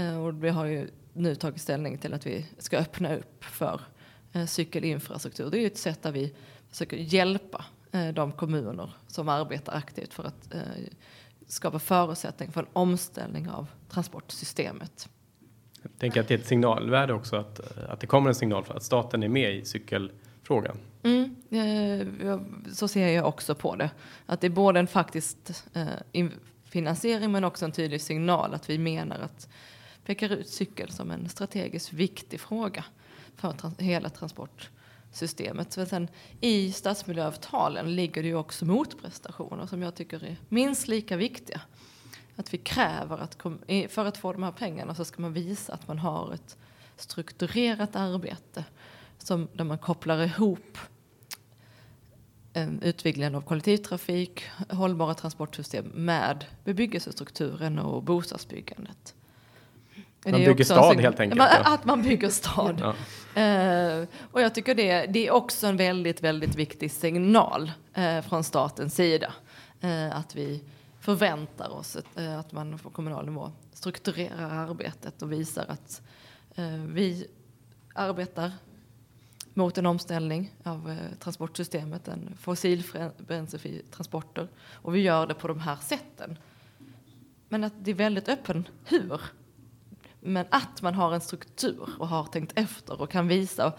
[0.00, 3.80] Eh, och vi har ju nu tagit ställning till att vi ska öppna upp för
[4.46, 5.50] cykelinfrastruktur.
[5.50, 6.34] Det är ju ett sätt där vi
[6.70, 10.60] försöker hjälpa eh, de kommuner som arbetar aktivt för att eh,
[11.46, 15.08] skapa förutsättningar för en omställning av transportsystemet.
[15.82, 18.74] Jag tänker att det är ett signalvärde också att, att det kommer en signal för
[18.74, 20.78] att staten är med i cykelfrågan.
[21.02, 22.40] Mm, eh,
[22.72, 23.90] så ser jag också på det.
[24.26, 25.36] Att det är både en faktisk
[26.12, 26.26] eh,
[26.64, 29.48] finansiering men också en tydlig signal att vi menar att
[30.04, 32.84] pekar ut cykel som en strategiskt viktig fråga
[33.38, 35.76] för trans hela transportsystemet.
[35.76, 36.08] Men sen
[36.40, 41.60] i stadsmiljöavtalen ligger det ju också motprestationer som jag tycker är minst lika viktiga.
[42.36, 43.42] Att vi kräver att
[43.88, 46.56] för att få de här pengarna så ska man visa att man har ett
[46.96, 48.64] strukturerat arbete
[49.18, 50.78] som, där man kopplar ihop
[52.52, 59.14] eh, utvecklingen av kollektivtrafik, hållbara transportsystem med bebyggelsestrukturen och bostadsbyggandet.
[60.24, 61.38] Man bygger stad helt enkelt.
[61.38, 62.80] Man, att man bygger stad.
[62.80, 62.94] Ja.
[63.38, 68.44] Uh, och jag tycker det, det är också en väldigt, väldigt viktig signal uh, från
[68.44, 69.32] statens sida.
[69.84, 70.64] Uh, att vi
[71.00, 76.02] förväntar oss ett, att man på kommunal nivå strukturerar arbetet och visar att
[76.88, 77.26] vi
[77.94, 78.52] arbetar
[79.54, 84.48] mot en omställning av transportsystemet, en fossilbränslefri transporter.
[84.72, 86.38] Och vi gör det på de här sätten.
[87.48, 89.20] Men att det är väldigt öppen hur
[90.20, 93.72] men att man har en struktur och har tänkt efter och kan visa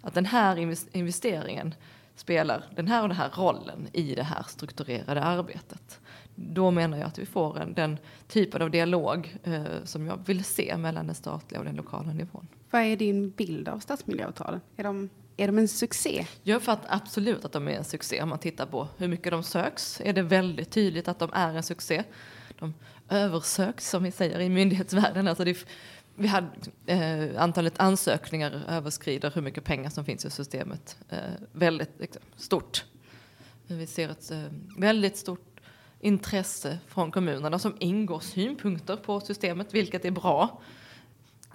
[0.00, 1.74] att den här investeringen
[2.16, 6.00] spelar den här och den här rollen i det här strukturerade arbetet.
[6.34, 10.44] Då menar jag att vi får en, den typen av dialog eh, som jag vill
[10.44, 12.48] se mellan den statliga och den lokala nivån.
[12.70, 14.60] Vad är din bild av stadsmiljöavtalen?
[14.76, 16.26] Är de, är de en succé?
[16.42, 18.22] Jag uppfattar absolut att de är en succé.
[18.22, 21.54] Om man tittar på hur mycket de söks är det väldigt tydligt att de är
[21.54, 22.04] en succé.
[22.58, 22.74] De
[23.08, 25.28] översökt som vi säger i myndighetsvärlden.
[25.28, 25.66] Alltså det
[26.16, 26.48] vi hade,
[26.86, 31.18] eh, antalet ansökningar överskrider hur mycket pengar som finns i systemet eh,
[31.52, 32.84] väldigt liksom, stort.
[33.66, 34.44] Vi ser ett eh,
[34.76, 35.60] väldigt stort
[36.00, 40.60] intresse från kommunerna som ingår synpunkter på systemet, vilket är bra.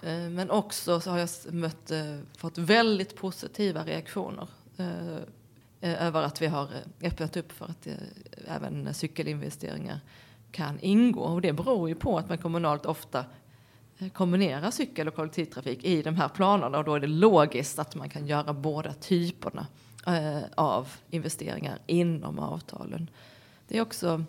[0.02, 5.16] Eh, men också så har jag mött, eh, fått väldigt positiva reaktioner eh,
[5.80, 7.94] eh över att vi har eh, öppnat upp för att eh,
[8.46, 10.00] även cykelinvesteringar
[10.52, 11.20] kan ingå.
[11.20, 13.24] Och det beror ju på att man kommunalt ofta
[13.98, 17.94] eh, kombinerar cykel och kollektivtrafik i de här planerna och då är det logiskt att
[17.94, 19.66] man kan göra båda typerna
[20.06, 23.10] eh, av investeringar inom avtalen.
[23.68, 24.24] Det är också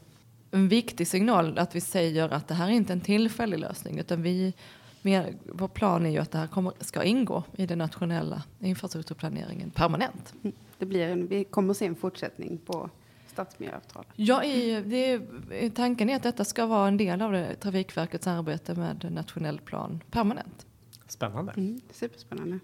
[0.51, 4.21] en viktig signal att vi säger att det här är inte en tillfällig lösning utan
[4.21, 4.53] vi,
[5.01, 9.71] mer, vår plan är ju att det här kommer, ska ingå i den nationella infrastrukturplaneringen
[9.71, 10.33] permanent.
[10.43, 10.55] Mm.
[10.77, 12.89] Det blir en, vi kommer att se en fortsättning på
[13.31, 14.05] stadsmiljöavtal?
[14.15, 18.75] Ja, i, det, tanken är att detta ska vara en del av det, Trafikverkets arbete
[18.75, 20.65] med nationell plan permanent.
[21.07, 21.53] Spännande.
[21.57, 22.59] Mm, superspännande.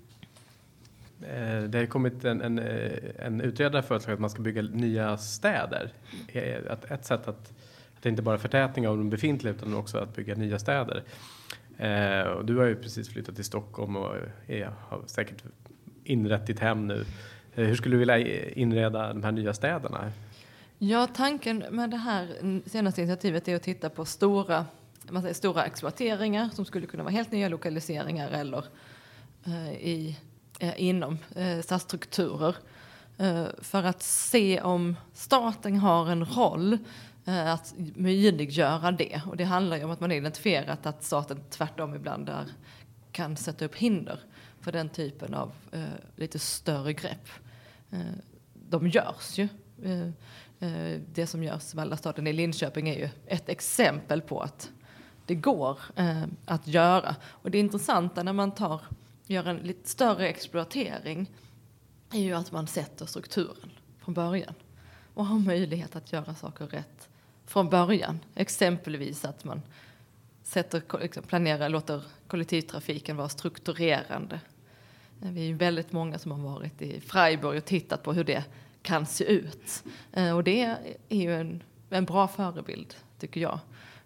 [1.22, 5.18] Eh, det har kommit en, en, eh, en utredare föreslagit att man ska bygga nya
[5.18, 5.92] städer.
[6.28, 7.54] Eh, att ett sätt att,
[7.96, 11.04] att det inte bara är förtätning av de befintliga utan också att bygga nya städer.
[11.78, 14.16] Eh, och du har ju precis flyttat till Stockholm och
[14.48, 15.44] är, har säkert
[16.04, 17.06] inrett ditt hem nu.
[17.56, 20.12] Eh, hur skulle du vilja inreda de här nya städerna?
[20.80, 22.28] Ja, tanken med det här
[22.70, 24.66] senaste initiativet är att titta på stora,
[25.10, 28.66] man säger, stora exploateringar som skulle kunna vara helt nya lokaliseringar eller
[29.46, 30.18] eh, i,
[30.60, 32.56] eh, inom eh, stadsstrukturer.
[33.18, 36.78] Eh, för att se om staten har en roll
[37.26, 39.22] eh, att möjliggöra det.
[39.26, 42.46] Och det handlar ju om att man identifierat att staten tvärtom ibland är,
[43.12, 44.20] kan sätta upp hinder
[44.62, 45.82] för den typen av eh,
[46.16, 47.30] lite större grepp.
[47.92, 48.00] Eh,
[48.54, 49.48] de görs ju.
[49.84, 50.10] Eh,
[50.60, 54.72] Eh, det som görs Vallastaden i Linköping är ju ett exempel på att
[55.26, 57.16] det går eh, att göra.
[57.24, 58.82] Och det intressanta när man tar,
[59.26, 61.32] gör en lite större exploatering
[62.14, 64.54] är ju att man sätter strukturen från början
[65.14, 67.10] och har möjlighet att göra saker rätt
[67.46, 68.20] från början.
[68.36, 69.62] Exempelvis att man
[70.44, 74.40] sätter, liksom planerar, låter kollektivtrafiken vara strukturerande.
[75.22, 78.44] Eh, vi är väldigt många som har varit i Freiburg och tittat på hur det
[78.88, 79.84] kan se ut.
[80.14, 80.62] Eh, och det
[81.10, 83.60] är ju en, en bra förebild, tycker jag,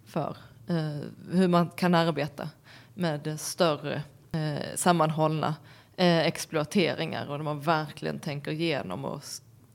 [0.06, 2.50] för eh, hur man kan arbeta
[2.94, 5.56] med större eh, sammanhållna
[5.98, 9.24] exploateringar och där man verkligen tänker igenom och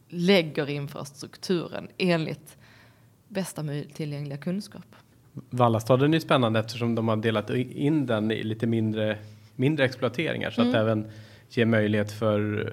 [0.09, 2.57] lägger infrastrukturen enligt
[3.29, 3.63] bästa
[3.95, 4.87] tillgängliga kunskap.
[5.33, 9.19] Vallastaden är spännande eftersom de har delat in den i lite mindre,
[9.57, 10.71] mindre exploateringar så mm.
[10.71, 11.11] att även
[11.51, 12.73] ge möjlighet för,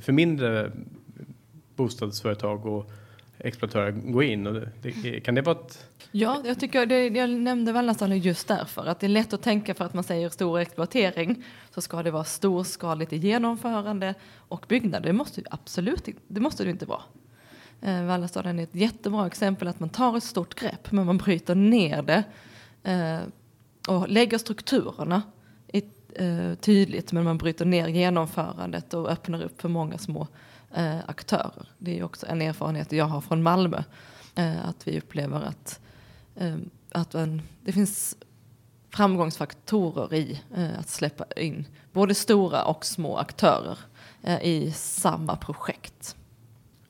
[0.00, 0.70] för mindre
[1.78, 2.90] bostadsföretag och
[3.38, 4.46] exploatörer gå in.
[4.46, 5.88] Och det, kan det vara ett...
[6.10, 9.74] Ja, jag tycker det, jag nämnde Wallenstam just därför att det är lätt att tänka
[9.74, 15.02] för att man säger stor exploatering så ska det vara storskaligt i genomförande och byggnad.
[15.02, 17.02] Det måste absolut det måste det inte vara.
[17.80, 21.54] Eh, Vallastaden är ett jättebra exempel att man tar ett stort grepp men man bryter
[21.54, 22.24] ner det
[22.90, 23.20] eh,
[23.88, 25.22] och lägger strukturerna
[25.72, 25.82] i
[26.14, 30.26] eh, tydligt men man bryter ner genomförandet och öppnar upp för många små
[30.74, 31.68] eh, aktörer.
[31.78, 33.82] Det är också en erfarenhet jag har från Malmö.
[34.34, 35.80] Eh, att vi upplever att,
[36.36, 36.56] eh,
[36.92, 38.16] att en, det finns
[38.98, 43.78] framgångsfaktorer i eh, att släppa in både stora och små aktörer
[44.22, 46.16] eh, i samma projekt.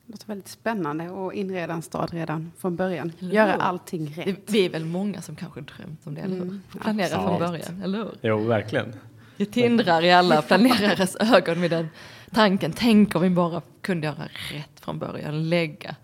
[0.05, 3.11] Det låter väldigt spännande att inreda en stad redan från början.
[3.19, 3.59] Göra hur?
[3.59, 4.25] allting rätt.
[4.25, 6.41] Det- Vi är väl många som kanske drömt om det, eller hur?
[6.43, 8.11] Mm, Planera från början, eller hur?
[8.21, 8.93] Jo, verkligen.
[9.37, 11.87] Det tindrar i alla planerares ögon med den
[12.29, 12.73] tanken.
[12.75, 15.49] Tänk om vi bara kunde göra rätt från början.
[15.49, 15.95] Lägga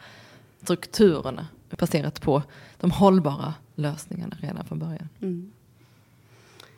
[0.61, 2.43] strukturerna baserat på
[2.79, 5.09] de hållbara lösningarna redan från början.
[5.21, 5.51] Mm.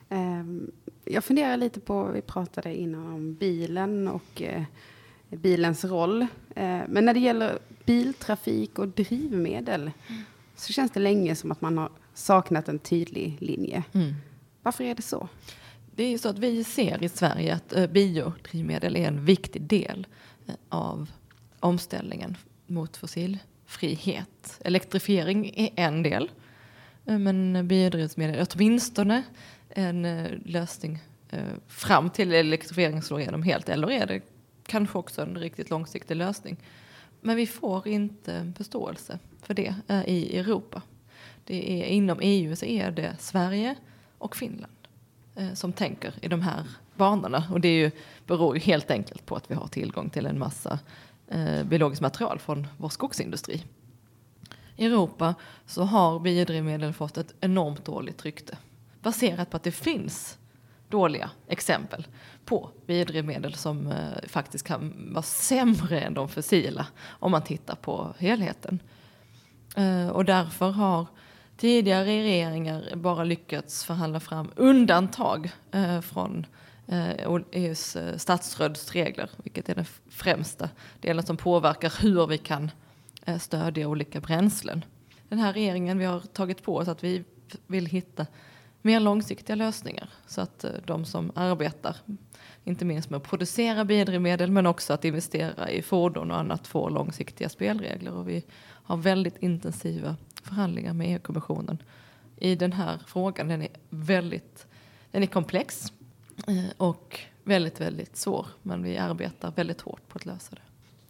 [0.09, 0.71] Ehm,
[1.05, 4.63] jag funderar lite på, vi pratade innan om bilen och eh,
[5.29, 6.21] bilens roll.
[6.55, 9.91] Eh, men när det gäller biltrafik och drivmedel
[10.55, 13.83] så känns det länge som att man har saknat en tydlig linje.
[14.63, 15.29] Varför är det så?
[15.97, 19.61] Det är ju så att vi ser i Sverige att eh, biodrivmedel är en viktig
[19.61, 20.07] del
[20.47, 21.11] eh, av
[21.59, 24.59] omställningen mot fossilfrihet.
[24.65, 26.31] Elektrifiering är en del,
[27.05, 29.23] eh, men biodrivmedel är åtminstone
[29.69, 30.99] en lösning
[31.67, 34.21] fram till elektrifiering slår igenom helt, eller är det
[34.65, 36.57] kanske också en riktigt långsiktig lösning.
[37.21, 40.81] Men vi får inte förståelse för det i Europa.
[41.43, 43.75] Det är, inom EU så är det Sverige
[44.17, 44.76] och Finland
[45.37, 46.63] Eh, som tänker i de här
[46.95, 47.43] banorna.
[47.51, 47.91] Och det är ju,
[48.25, 50.79] beror ju helt enkelt på att vi har tillgång till en massa
[51.27, 53.63] eh, biologiskt material från vår skogsindustri.
[54.75, 58.57] I Europa så har biodrivmedel fått ett enormt dåligt rykte
[59.01, 60.37] baserat på att det finns
[60.89, 62.07] dåliga exempel
[62.45, 68.13] på biodrivmedel som eh, faktiskt kan vara sämre än de fossila om man tittar på
[68.17, 68.79] helheten.
[69.75, 71.07] Eh, och därför har
[71.57, 76.45] tidigare regeringar bara lyckats förhandla fram undantag eh, från
[77.51, 80.69] EUs eh, e eh statsstödsregler, vilket är den främsta
[81.01, 82.71] delen som påverkar hur vi kan
[83.25, 84.85] eh, stödja olika bränslen.
[85.29, 87.23] Den här regeringen, vi har tagit på oss att vi
[87.67, 88.25] vill hitta
[88.81, 91.95] mer långsiktiga lösningar så att de som arbetar,
[92.63, 96.89] inte minst med att producera biodrivmedel men också att investera i fordon och annat får
[96.89, 98.13] långsiktiga spelregler.
[98.13, 98.43] Och vi
[98.83, 100.15] har väldigt intensiva
[100.47, 101.77] förhandlingar med EU-kommissionen
[102.37, 103.47] i den här frågan.
[103.47, 104.67] Den är väldigt
[105.11, 105.93] den är komplex
[106.47, 108.47] eh, och väldigt, väldigt svår.
[108.63, 110.61] Men vi arbetar väldigt hårt på att lösa det.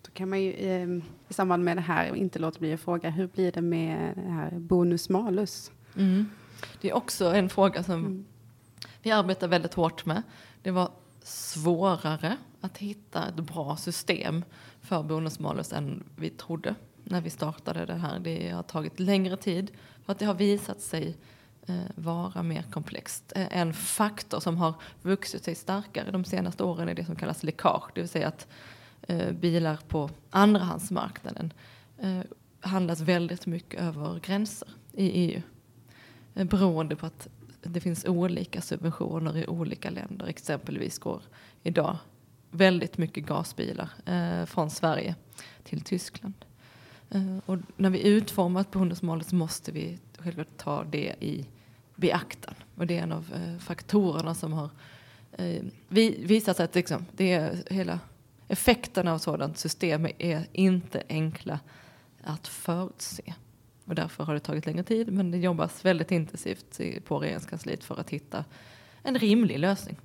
[0.02, 3.10] Då kan man ju eh, i samband med det här inte låta bli att fråga,
[3.10, 5.72] hur blir det med det här bonus malus?
[5.96, 6.30] Mm.
[6.82, 8.26] Det är också en fråga som Mm.
[9.02, 10.24] vi arbetar väldigt hårt med.
[10.62, 10.92] Det var
[11.24, 14.44] svårare att hitta ett bra system
[14.82, 16.76] för bonus-malus än vi trodde
[17.10, 18.20] när vi startade det här.
[18.20, 19.72] Det har tagit längre tid
[20.06, 21.18] för att det har visat sig
[21.68, 23.34] eh, vara mer komplext.
[23.36, 27.44] Eh, en faktor som har vuxit sig starkare de senaste åren är det som kallas
[27.44, 28.48] läckage, det vill säga att
[29.02, 31.54] eh, bilar på andrahandsmarknaden
[32.60, 35.42] handlas väldigt mycket över gränser i EU.
[36.34, 37.28] Beroende på att
[37.62, 40.28] det finns olika subventioner i olika länder.
[40.28, 41.22] Exempelvis går
[41.64, 41.98] idag
[42.52, 45.16] väldigt mycket gasbilar eh, från Sverige
[45.64, 46.34] till Tyskland.
[47.10, 51.46] Eh, och när vi utformar ett bonusmål så måste vi självklart ta det i
[51.96, 52.56] beaktan.
[52.76, 54.70] Och det är en av eh, faktorerna som har
[55.32, 55.64] eh,
[56.20, 58.00] visat sig att liksom, det är hela
[58.48, 61.60] effekterna av sådant system är inte enkla
[62.24, 63.34] att förutse.
[63.86, 68.00] Och därför har det tagit längre tid, men det jobbas väldigt intensivt på regeringskansliet för
[68.00, 68.46] att hitta
[69.04, 69.98] en rimlig lösning.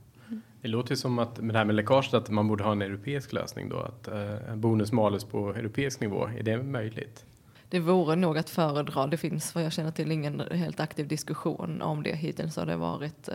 [0.63, 2.83] Det låter ju som att med det här med läckaget att man borde ha en
[2.83, 3.79] europeisk lösning då.
[3.79, 7.25] Att eh, bonus malus på europeisk nivå, är det möjligt?
[7.69, 9.07] Det vore nog att föredra.
[9.07, 12.15] Det finns vad jag känner till ingen helt aktiv diskussion om det.
[12.15, 13.35] Hittills har det varit eh,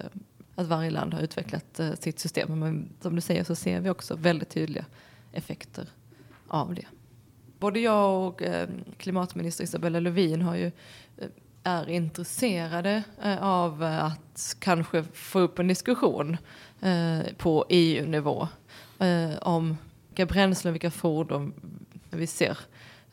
[0.55, 2.59] att varje land har utvecklat eh, sitt system.
[2.59, 4.85] Men som du säger så ser vi också väldigt tydliga
[5.31, 5.89] effekter
[6.47, 6.85] av det.
[7.59, 10.71] Både jag och eh, klimatminister Isabella Lövin har ju,
[11.17, 11.27] eh,
[11.67, 16.38] är intresserade eh, av att kanske få upp en diskussion
[16.82, 18.47] eh, på EU-nivå
[18.99, 19.77] eh, om
[20.08, 21.53] vilka bränslen, vilka fordon
[22.10, 22.58] vi ser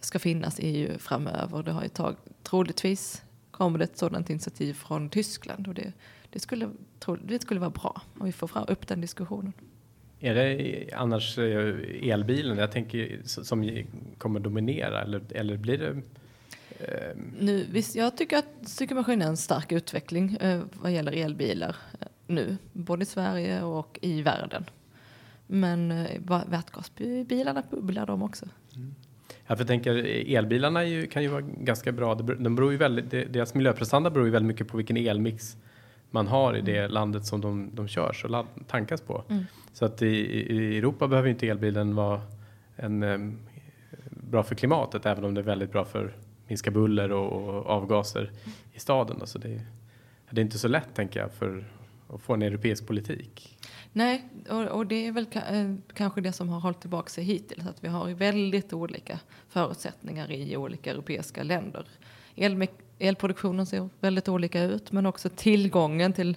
[0.00, 1.62] ska finnas i EU framöver.
[1.62, 5.92] Det har ju tag, troligtvis kommer det ett sådant initiativ från Tyskland och det,
[6.30, 6.70] det, skulle,
[7.24, 9.52] det skulle vara bra om vi får fram, upp den diskussionen.
[10.20, 13.84] Är det annars elbilen jag tänker som
[14.18, 16.02] kommer dominera eller, eller blir det?
[16.88, 21.76] Eh, Nu, visst, jag tycker att cykelmaskin är en stark utveckling eh, vad gäller elbilar
[22.00, 24.64] eh, nu, både i Sverige och i världen.
[25.46, 28.46] Men eh, vätgasbilarna bubblar de också.
[29.46, 29.94] Ja, för jag tänker
[30.36, 32.14] elbilarna ju, kan ju vara ganska bra.
[32.14, 35.56] De beror ju väldigt, deras miljöprestanda beror ju väldigt mycket på vilken elmix
[36.10, 39.24] man har i det landet som de, de körs och ladd, tankas på.
[39.28, 39.44] Mm.
[39.72, 42.20] Så att i, i Europa behöver inte elbilen vara
[42.76, 43.38] en, um,
[44.10, 46.16] bra för klimatet även om det är väldigt bra för
[46.46, 48.30] minska buller och, och avgaser
[48.72, 49.16] i staden.
[49.20, 49.60] Alltså det,
[50.30, 51.64] det är inte så lätt tänker jag för
[52.08, 53.58] att få en europeisk politik.
[53.92, 57.24] Nej, och, och det är väl ka eh, kanske det som har hållit tillbaka sig
[57.24, 57.66] hittills.
[57.66, 61.86] Att vi har väldigt olika förutsättningar i olika europeiska länder.
[62.34, 62.66] El
[62.98, 66.36] elproduktionen ser väldigt olika ut men också tillgången till,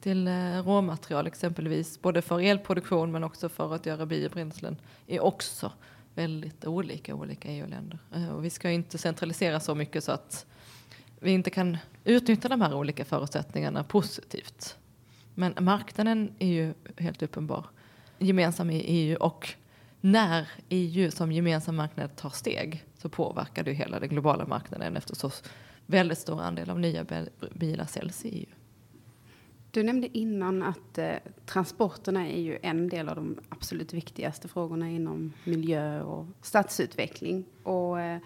[0.00, 0.32] till eh,
[0.64, 2.02] råmaterial exempelvis.
[2.02, 4.76] Både för elproduktion men också för att göra biobränslen
[5.06, 5.72] är också
[6.14, 7.98] väldigt olika olika EU-länder.
[8.14, 10.46] Eh, och vi ska inte centralisera så mycket så att
[11.20, 14.76] vi inte kan utnyttja de här olika förutsättningarna positivt.
[15.34, 17.66] Men marknaden är ju helt uppenbar
[18.18, 19.54] gemensam i EU och
[20.00, 25.30] när EU som gemensam marknad tar steg så påverkar det hela den globala marknaden eftersom
[25.86, 27.06] väldigt stor andel av nya
[27.54, 28.61] bilar säljs i EU.
[29.72, 31.14] Du nämnde innan att eh,
[31.46, 37.44] transporterna är ju en del av de absolut viktigaste frågorna inom miljö och stadsutveckling.
[37.62, 38.18] Och eh,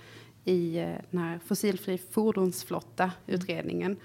[0.44, 3.96] i eh, den här fossilfri fordonsflotta-utredningen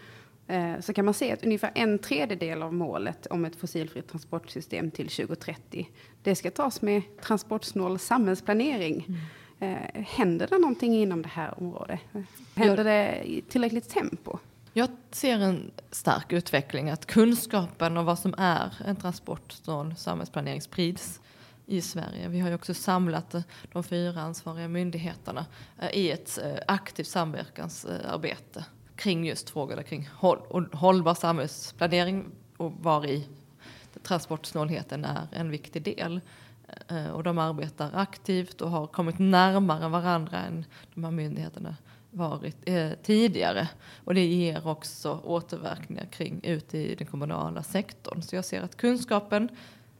[0.47, 4.91] eh, så kan man se att ungefär en tredjedel av målet om ett fossilfritt transportsystem
[4.91, 5.89] till 2030
[6.23, 9.05] det ska tas med transportsnål samhällsplanering.
[9.07, 9.19] Mm.
[9.59, 11.99] Eh, händer det någonting inom det här området?
[12.55, 14.37] Händer det i tillräckligt tempo?
[14.74, 21.22] Jag ser en stark utveckling, att kunskapen om vad som är en transportsnål samhällsplanering sprids
[21.65, 22.28] i Sverige.
[22.28, 23.36] Vi har ju också samlat
[23.72, 25.45] de fyra ansvariga myndigheterna
[25.80, 28.65] eh, i ett eh, aktivt samverkansarbete
[28.95, 30.09] kring just frågorna kring
[30.74, 32.26] hållbar samhällsplanering
[32.57, 33.28] och var i
[34.03, 36.22] transportsnålheten är en viktig del.
[36.88, 41.76] Eh, och de arbetar aktivt och har kommit närmare varandra än de här myndigheterna
[42.12, 43.70] varit eh, tidigare.
[44.03, 48.22] Och det ger också återverkningar kring ute i den kommunala sektorn.
[48.22, 49.49] Så jag ser att kunskapen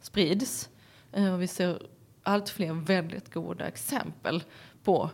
[0.00, 0.70] sprids
[1.12, 1.82] eh, och vi ser
[2.22, 4.42] allt fler väldigt goda exempel
[4.84, 5.10] på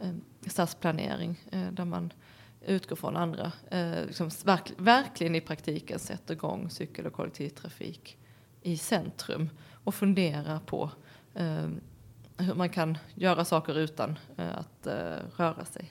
[0.00, 0.10] eh,
[0.46, 2.12] stadsplanering eh, där man
[2.66, 8.18] utgår från andra, eh, liksom verk, verkligen i praktiken sätter igång cykel och kollektivtrafik
[8.62, 9.50] i centrum
[9.84, 10.90] och funderar på
[11.34, 11.68] eh,
[12.38, 15.90] hur man kan göra saker utan eh, att eh, röra sig.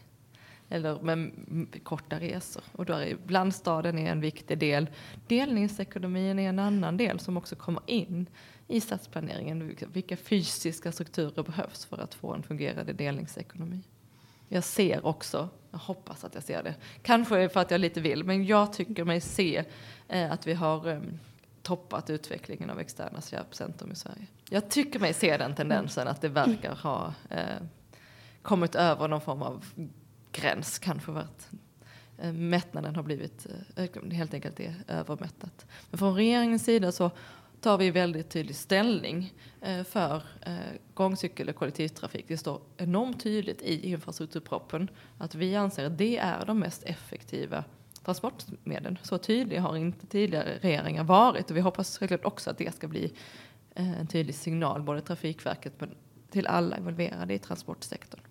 [0.76, 2.64] Eller med korta resor.
[2.72, 4.90] Och då är blandstaden är en viktig del.
[5.28, 8.30] Delningsekonomin är en annan del som också kommer in
[8.68, 9.76] i stadsplaneringen.
[9.94, 13.82] Vilka fysiska strukturer behövs för att få en fungerande delningsekonomi?
[14.48, 18.24] Jag ser också, jag hoppas att jag ser det, kanske för att jag lite vill,
[18.24, 19.64] men jag tycker mig se
[20.08, 21.00] eh, att vi har eh,
[21.62, 24.28] toppat utvecklingen av externa köpcentrum i Sverige.
[24.50, 27.62] Jag tycker mig se den tendensen att det verkar ha eh,
[28.42, 29.66] kommit över någon form av
[30.36, 31.50] gräns, kanske för att
[32.18, 35.66] eh, mättnaden har blivit, eh, helt enkelt är övermättat.
[35.90, 37.12] Men från regeringens sida så
[37.62, 40.24] tar vi väldigt tydlig ställning eh, för
[40.94, 42.26] gångcykel och kollektivtrafik.
[42.28, 47.64] Det står enormt tydligt i infrastrukturproppen att vi anser att det är de mest effektiva
[48.04, 48.98] transportmedlen.
[49.02, 52.88] Så tydlig har inte tidigare regeringar varit och vi hoppas självklart också att det ska
[52.88, 53.14] bli
[53.76, 55.96] en tydlig signal, både Trafikverket men
[56.32, 58.22] till alla involverade i transportsektorn.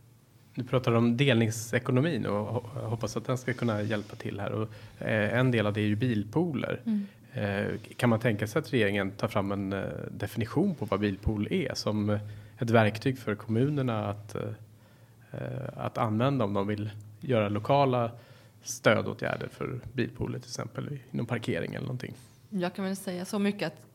[0.55, 4.53] Du pratar om delningsekonomin och hoppas att den ska kunna hjälpa till här.
[4.53, 6.81] Och en del av det är ju bilpooler.
[6.87, 7.07] Mm.
[7.35, 11.49] Eh, kan man tänka sig att regeringen tar fram en eh, definition på vad bilpool
[11.51, 12.19] är som
[12.59, 15.41] ett verktyg för kommunerna att, eh,
[15.77, 16.91] att använda om de vill
[17.21, 18.11] göra lokala
[18.63, 22.15] stödåtgärder för bilpooler till exempel inom parkering eller någonting?
[22.51, 23.87] Jag kan väl säga så mycket att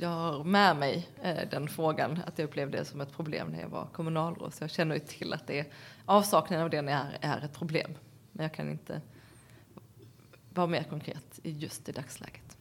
[0.00, 1.08] jag har med mig
[1.50, 4.54] den frågan, att jag upplevde det som ett problem när jag var kommunalråd.
[4.54, 5.66] Så jag känner ju till att det är,
[6.04, 7.90] avsaknaden av det är, är ett problem.
[8.32, 9.00] Men jag kan inte
[10.54, 12.56] vara mer konkret just i dagsläget.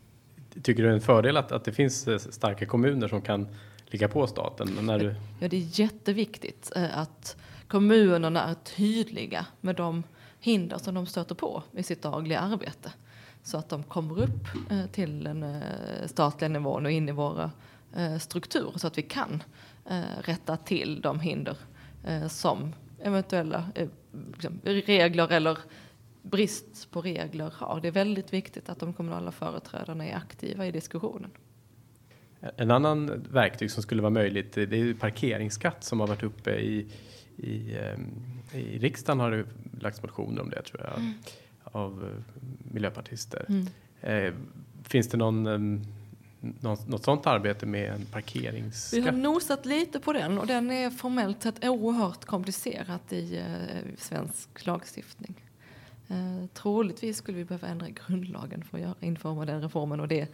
[0.64, 3.48] Tycker du det är en fördel att, att det finns eh, starka kommuner som kan
[3.86, 4.78] ligga på staten?
[4.82, 5.16] När du...
[5.40, 7.38] Ja, det är jätteviktigt eh, att
[7.68, 10.04] kommunerna är tydliga med de
[10.40, 12.92] hinder som de stöter på i sitt dagliga arbete.
[13.50, 15.56] Så att de kommer upp eh, till den
[16.06, 17.52] statliga nivån och in i våra
[18.20, 19.44] strukturer så att vi kan
[20.22, 21.58] rätta till de hinder
[22.28, 23.72] som eventuella
[24.34, 25.58] liksom, regler eller
[26.22, 27.82] brist på regler har.
[27.82, 31.32] Det är väldigt viktigt att de kommunala företrädarna är aktiva i diskussionen.
[32.56, 36.88] En annan verktyg som skulle vara möjligt det är parkeringsskatt som har varit uppe i,
[37.38, 37.78] i,
[38.54, 39.46] i riksdagen har det
[39.82, 41.14] lagts motioner om det tror jag mm.
[41.72, 42.42] Av eh,
[42.74, 43.46] miljöpartister.
[43.50, 43.68] Mm.
[44.02, 44.34] Eh,
[44.84, 45.82] finns det någon, ehm,
[46.40, 49.00] något, något sådant arbete med en parkeringsskatt?
[49.00, 53.96] Vi har nosat lite på den och den är formellt sett oerhört komplicerat i eh,
[53.98, 55.36] svensk lagstiftning.
[56.08, 60.28] Eh, troligtvis skulle vi behöva ändra grundlagen för att göra, informa den reformen och det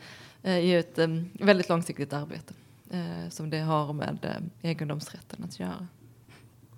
[0.44, 2.54] eh, är ett eh, väldigt långsiktigt arbete
[2.92, 5.88] eh, som det har med eh, egendomsrätten att göra.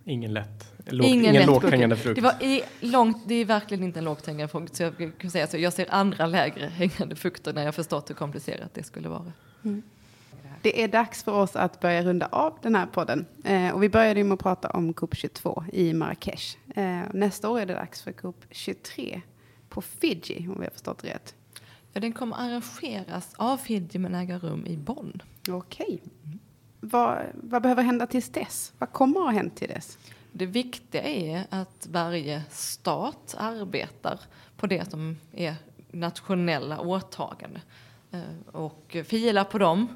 [0.08, 1.74] Ingen lätt, låg, Ingen ingen, lätt lågt frukt.
[1.74, 2.16] hängande frukt.
[2.16, 4.76] Det, var i långt, det är verkligen inte en lågt hängande frukt.
[4.76, 8.16] Så jag, kan säga, så jag ser andra lägre hängande frukter när jag förstått hur
[8.16, 9.34] komplicerat det skulle vara.
[10.62, 13.26] Det är dags för oss att börja runda av den här podden.
[13.44, 16.58] Eh, och vi började med att prata om COP22 i Marrakesh.
[16.76, 19.22] Eh, nästa år är det dags för COP23
[19.70, 21.36] på Fiji, om vi har förstått rätt.
[21.94, 25.22] Ja, den kommer arrangeras av Fiji men äga rum i Bonn.
[25.50, 26.02] Okej.
[26.92, 28.74] Vad, vad behöver hända tills dess?
[28.78, 29.98] Vad kommer att ha hänt till dess?
[30.32, 34.20] Det viktiga är att varje stat arbetar
[34.58, 35.56] på det som är
[35.92, 37.62] nationella åtaganden.
[38.12, 39.88] Eh, och filar på dem,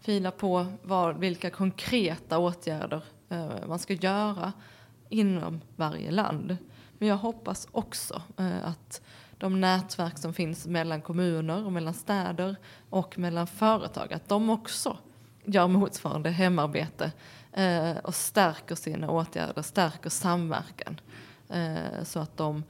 [0.00, 4.52] filar på vad, vilka konkreta åtgärder eh, man ska göra
[5.08, 6.56] inom varje land.
[6.98, 9.02] Men jag hoppas också eh, att
[9.38, 12.56] de nätverk som finns mellan kommuner och mellan städer
[12.90, 14.98] och mellan företag, att de också
[15.52, 17.12] gör motsvarande hemarbete
[17.52, 21.00] eh, och stärker sina åtgärder, stärker samverkan.
[21.48, 22.64] Eh, så att de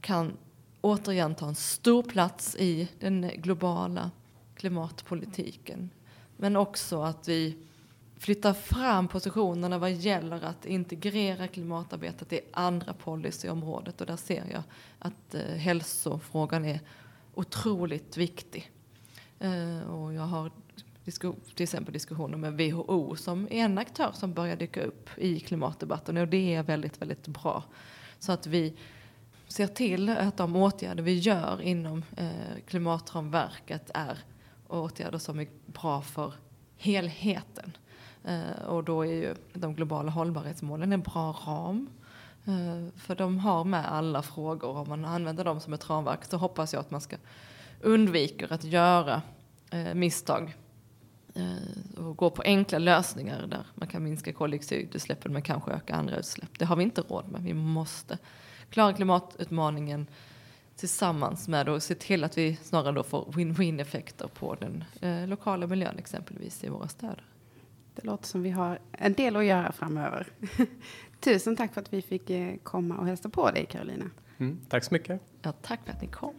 [0.00, 0.36] kan
[0.80, 4.10] återigen ta en stor plats i den globala
[4.54, 5.90] klimatpolitiken.
[6.36, 7.56] Men också att vi
[8.22, 14.00] flyttar fram positionerna vad gäller att integrera klimatarbetet i andra policyområdet.
[14.00, 14.62] Och där ser jag
[14.98, 16.80] att eh, hälsofrågan är
[17.34, 18.70] otroligt viktig.
[19.38, 20.50] Eh, och jag har
[21.04, 26.16] till exempel diskussioner med WHO som är en aktör som börjar dyka upp i klimatdebatten
[26.16, 27.64] och det är väldigt, väldigt bra.
[28.18, 28.76] Så att vi
[29.48, 32.30] ser till att de åtgärder vi gör inom eh,
[32.66, 34.18] klimatramverket är
[34.68, 36.34] åtgärder som är bra för
[36.76, 37.76] helheten.
[38.24, 41.88] Eh, och då är ju de globala hållbarhetsmålen en bra ram.
[42.44, 44.76] Eh, för de har med alla frågor.
[44.76, 47.16] Om man använder dem som ett ramverk så hoppas jag att man ska
[47.80, 49.22] undvika att göra
[49.70, 50.56] eh, misstag
[51.96, 56.58] och gå på enkla lösningar där man kan minska koldioxidutsläppen men kanske öka andra utsläpp.
[56.58, 57.42] Det har vi inte råd med.
[57.42, 58.18] Vi måste
[58.70, 60.06] klara klimatutmaningen
[60.76, 65.28] tillsammans med och se till att vi snarare då får win-win effekter på den eh,
[65.28, 67.24] lokala miljön exempelvis i våra städer.
[67.94, 70.26] Det låter som vi har en del att göra framöver.
[71.20, 74.10] Tusen tack för att vi fick eh, komma och hälsa på dig, Carolina.
[74.38, 75.20] Mm, tack så mycket.
[75.42, 76.34] Ja, tack för att ni kom.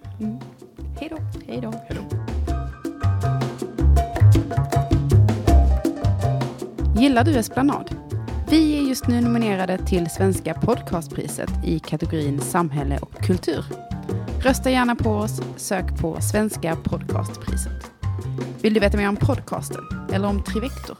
[0.99, 1.17] Hej då.
[1.47, 1.71] Hej då.
[1.71, 2.17] Hej då.
[6.97, 7.95] Gillar du Esplanad?
[8.49, 13.65] Vi är just nu nominerade till Svenska podcastpriset i kategorin samhälle och kultur.
[14.39, 17.91] Rösta gärna på oss, sök på Svenska podcastpriset.
[18.61, 19.81] Vill du veta mer om podcasten
[20.13, 20.97] eller om Trivector?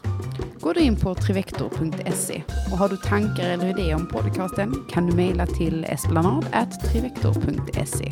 [0.60, 2.42] Gå då in på trivector.se
[2.72, 8.10] och har du tankar eller idéer om podcasten kan du mejla till esplanad.trivector.se.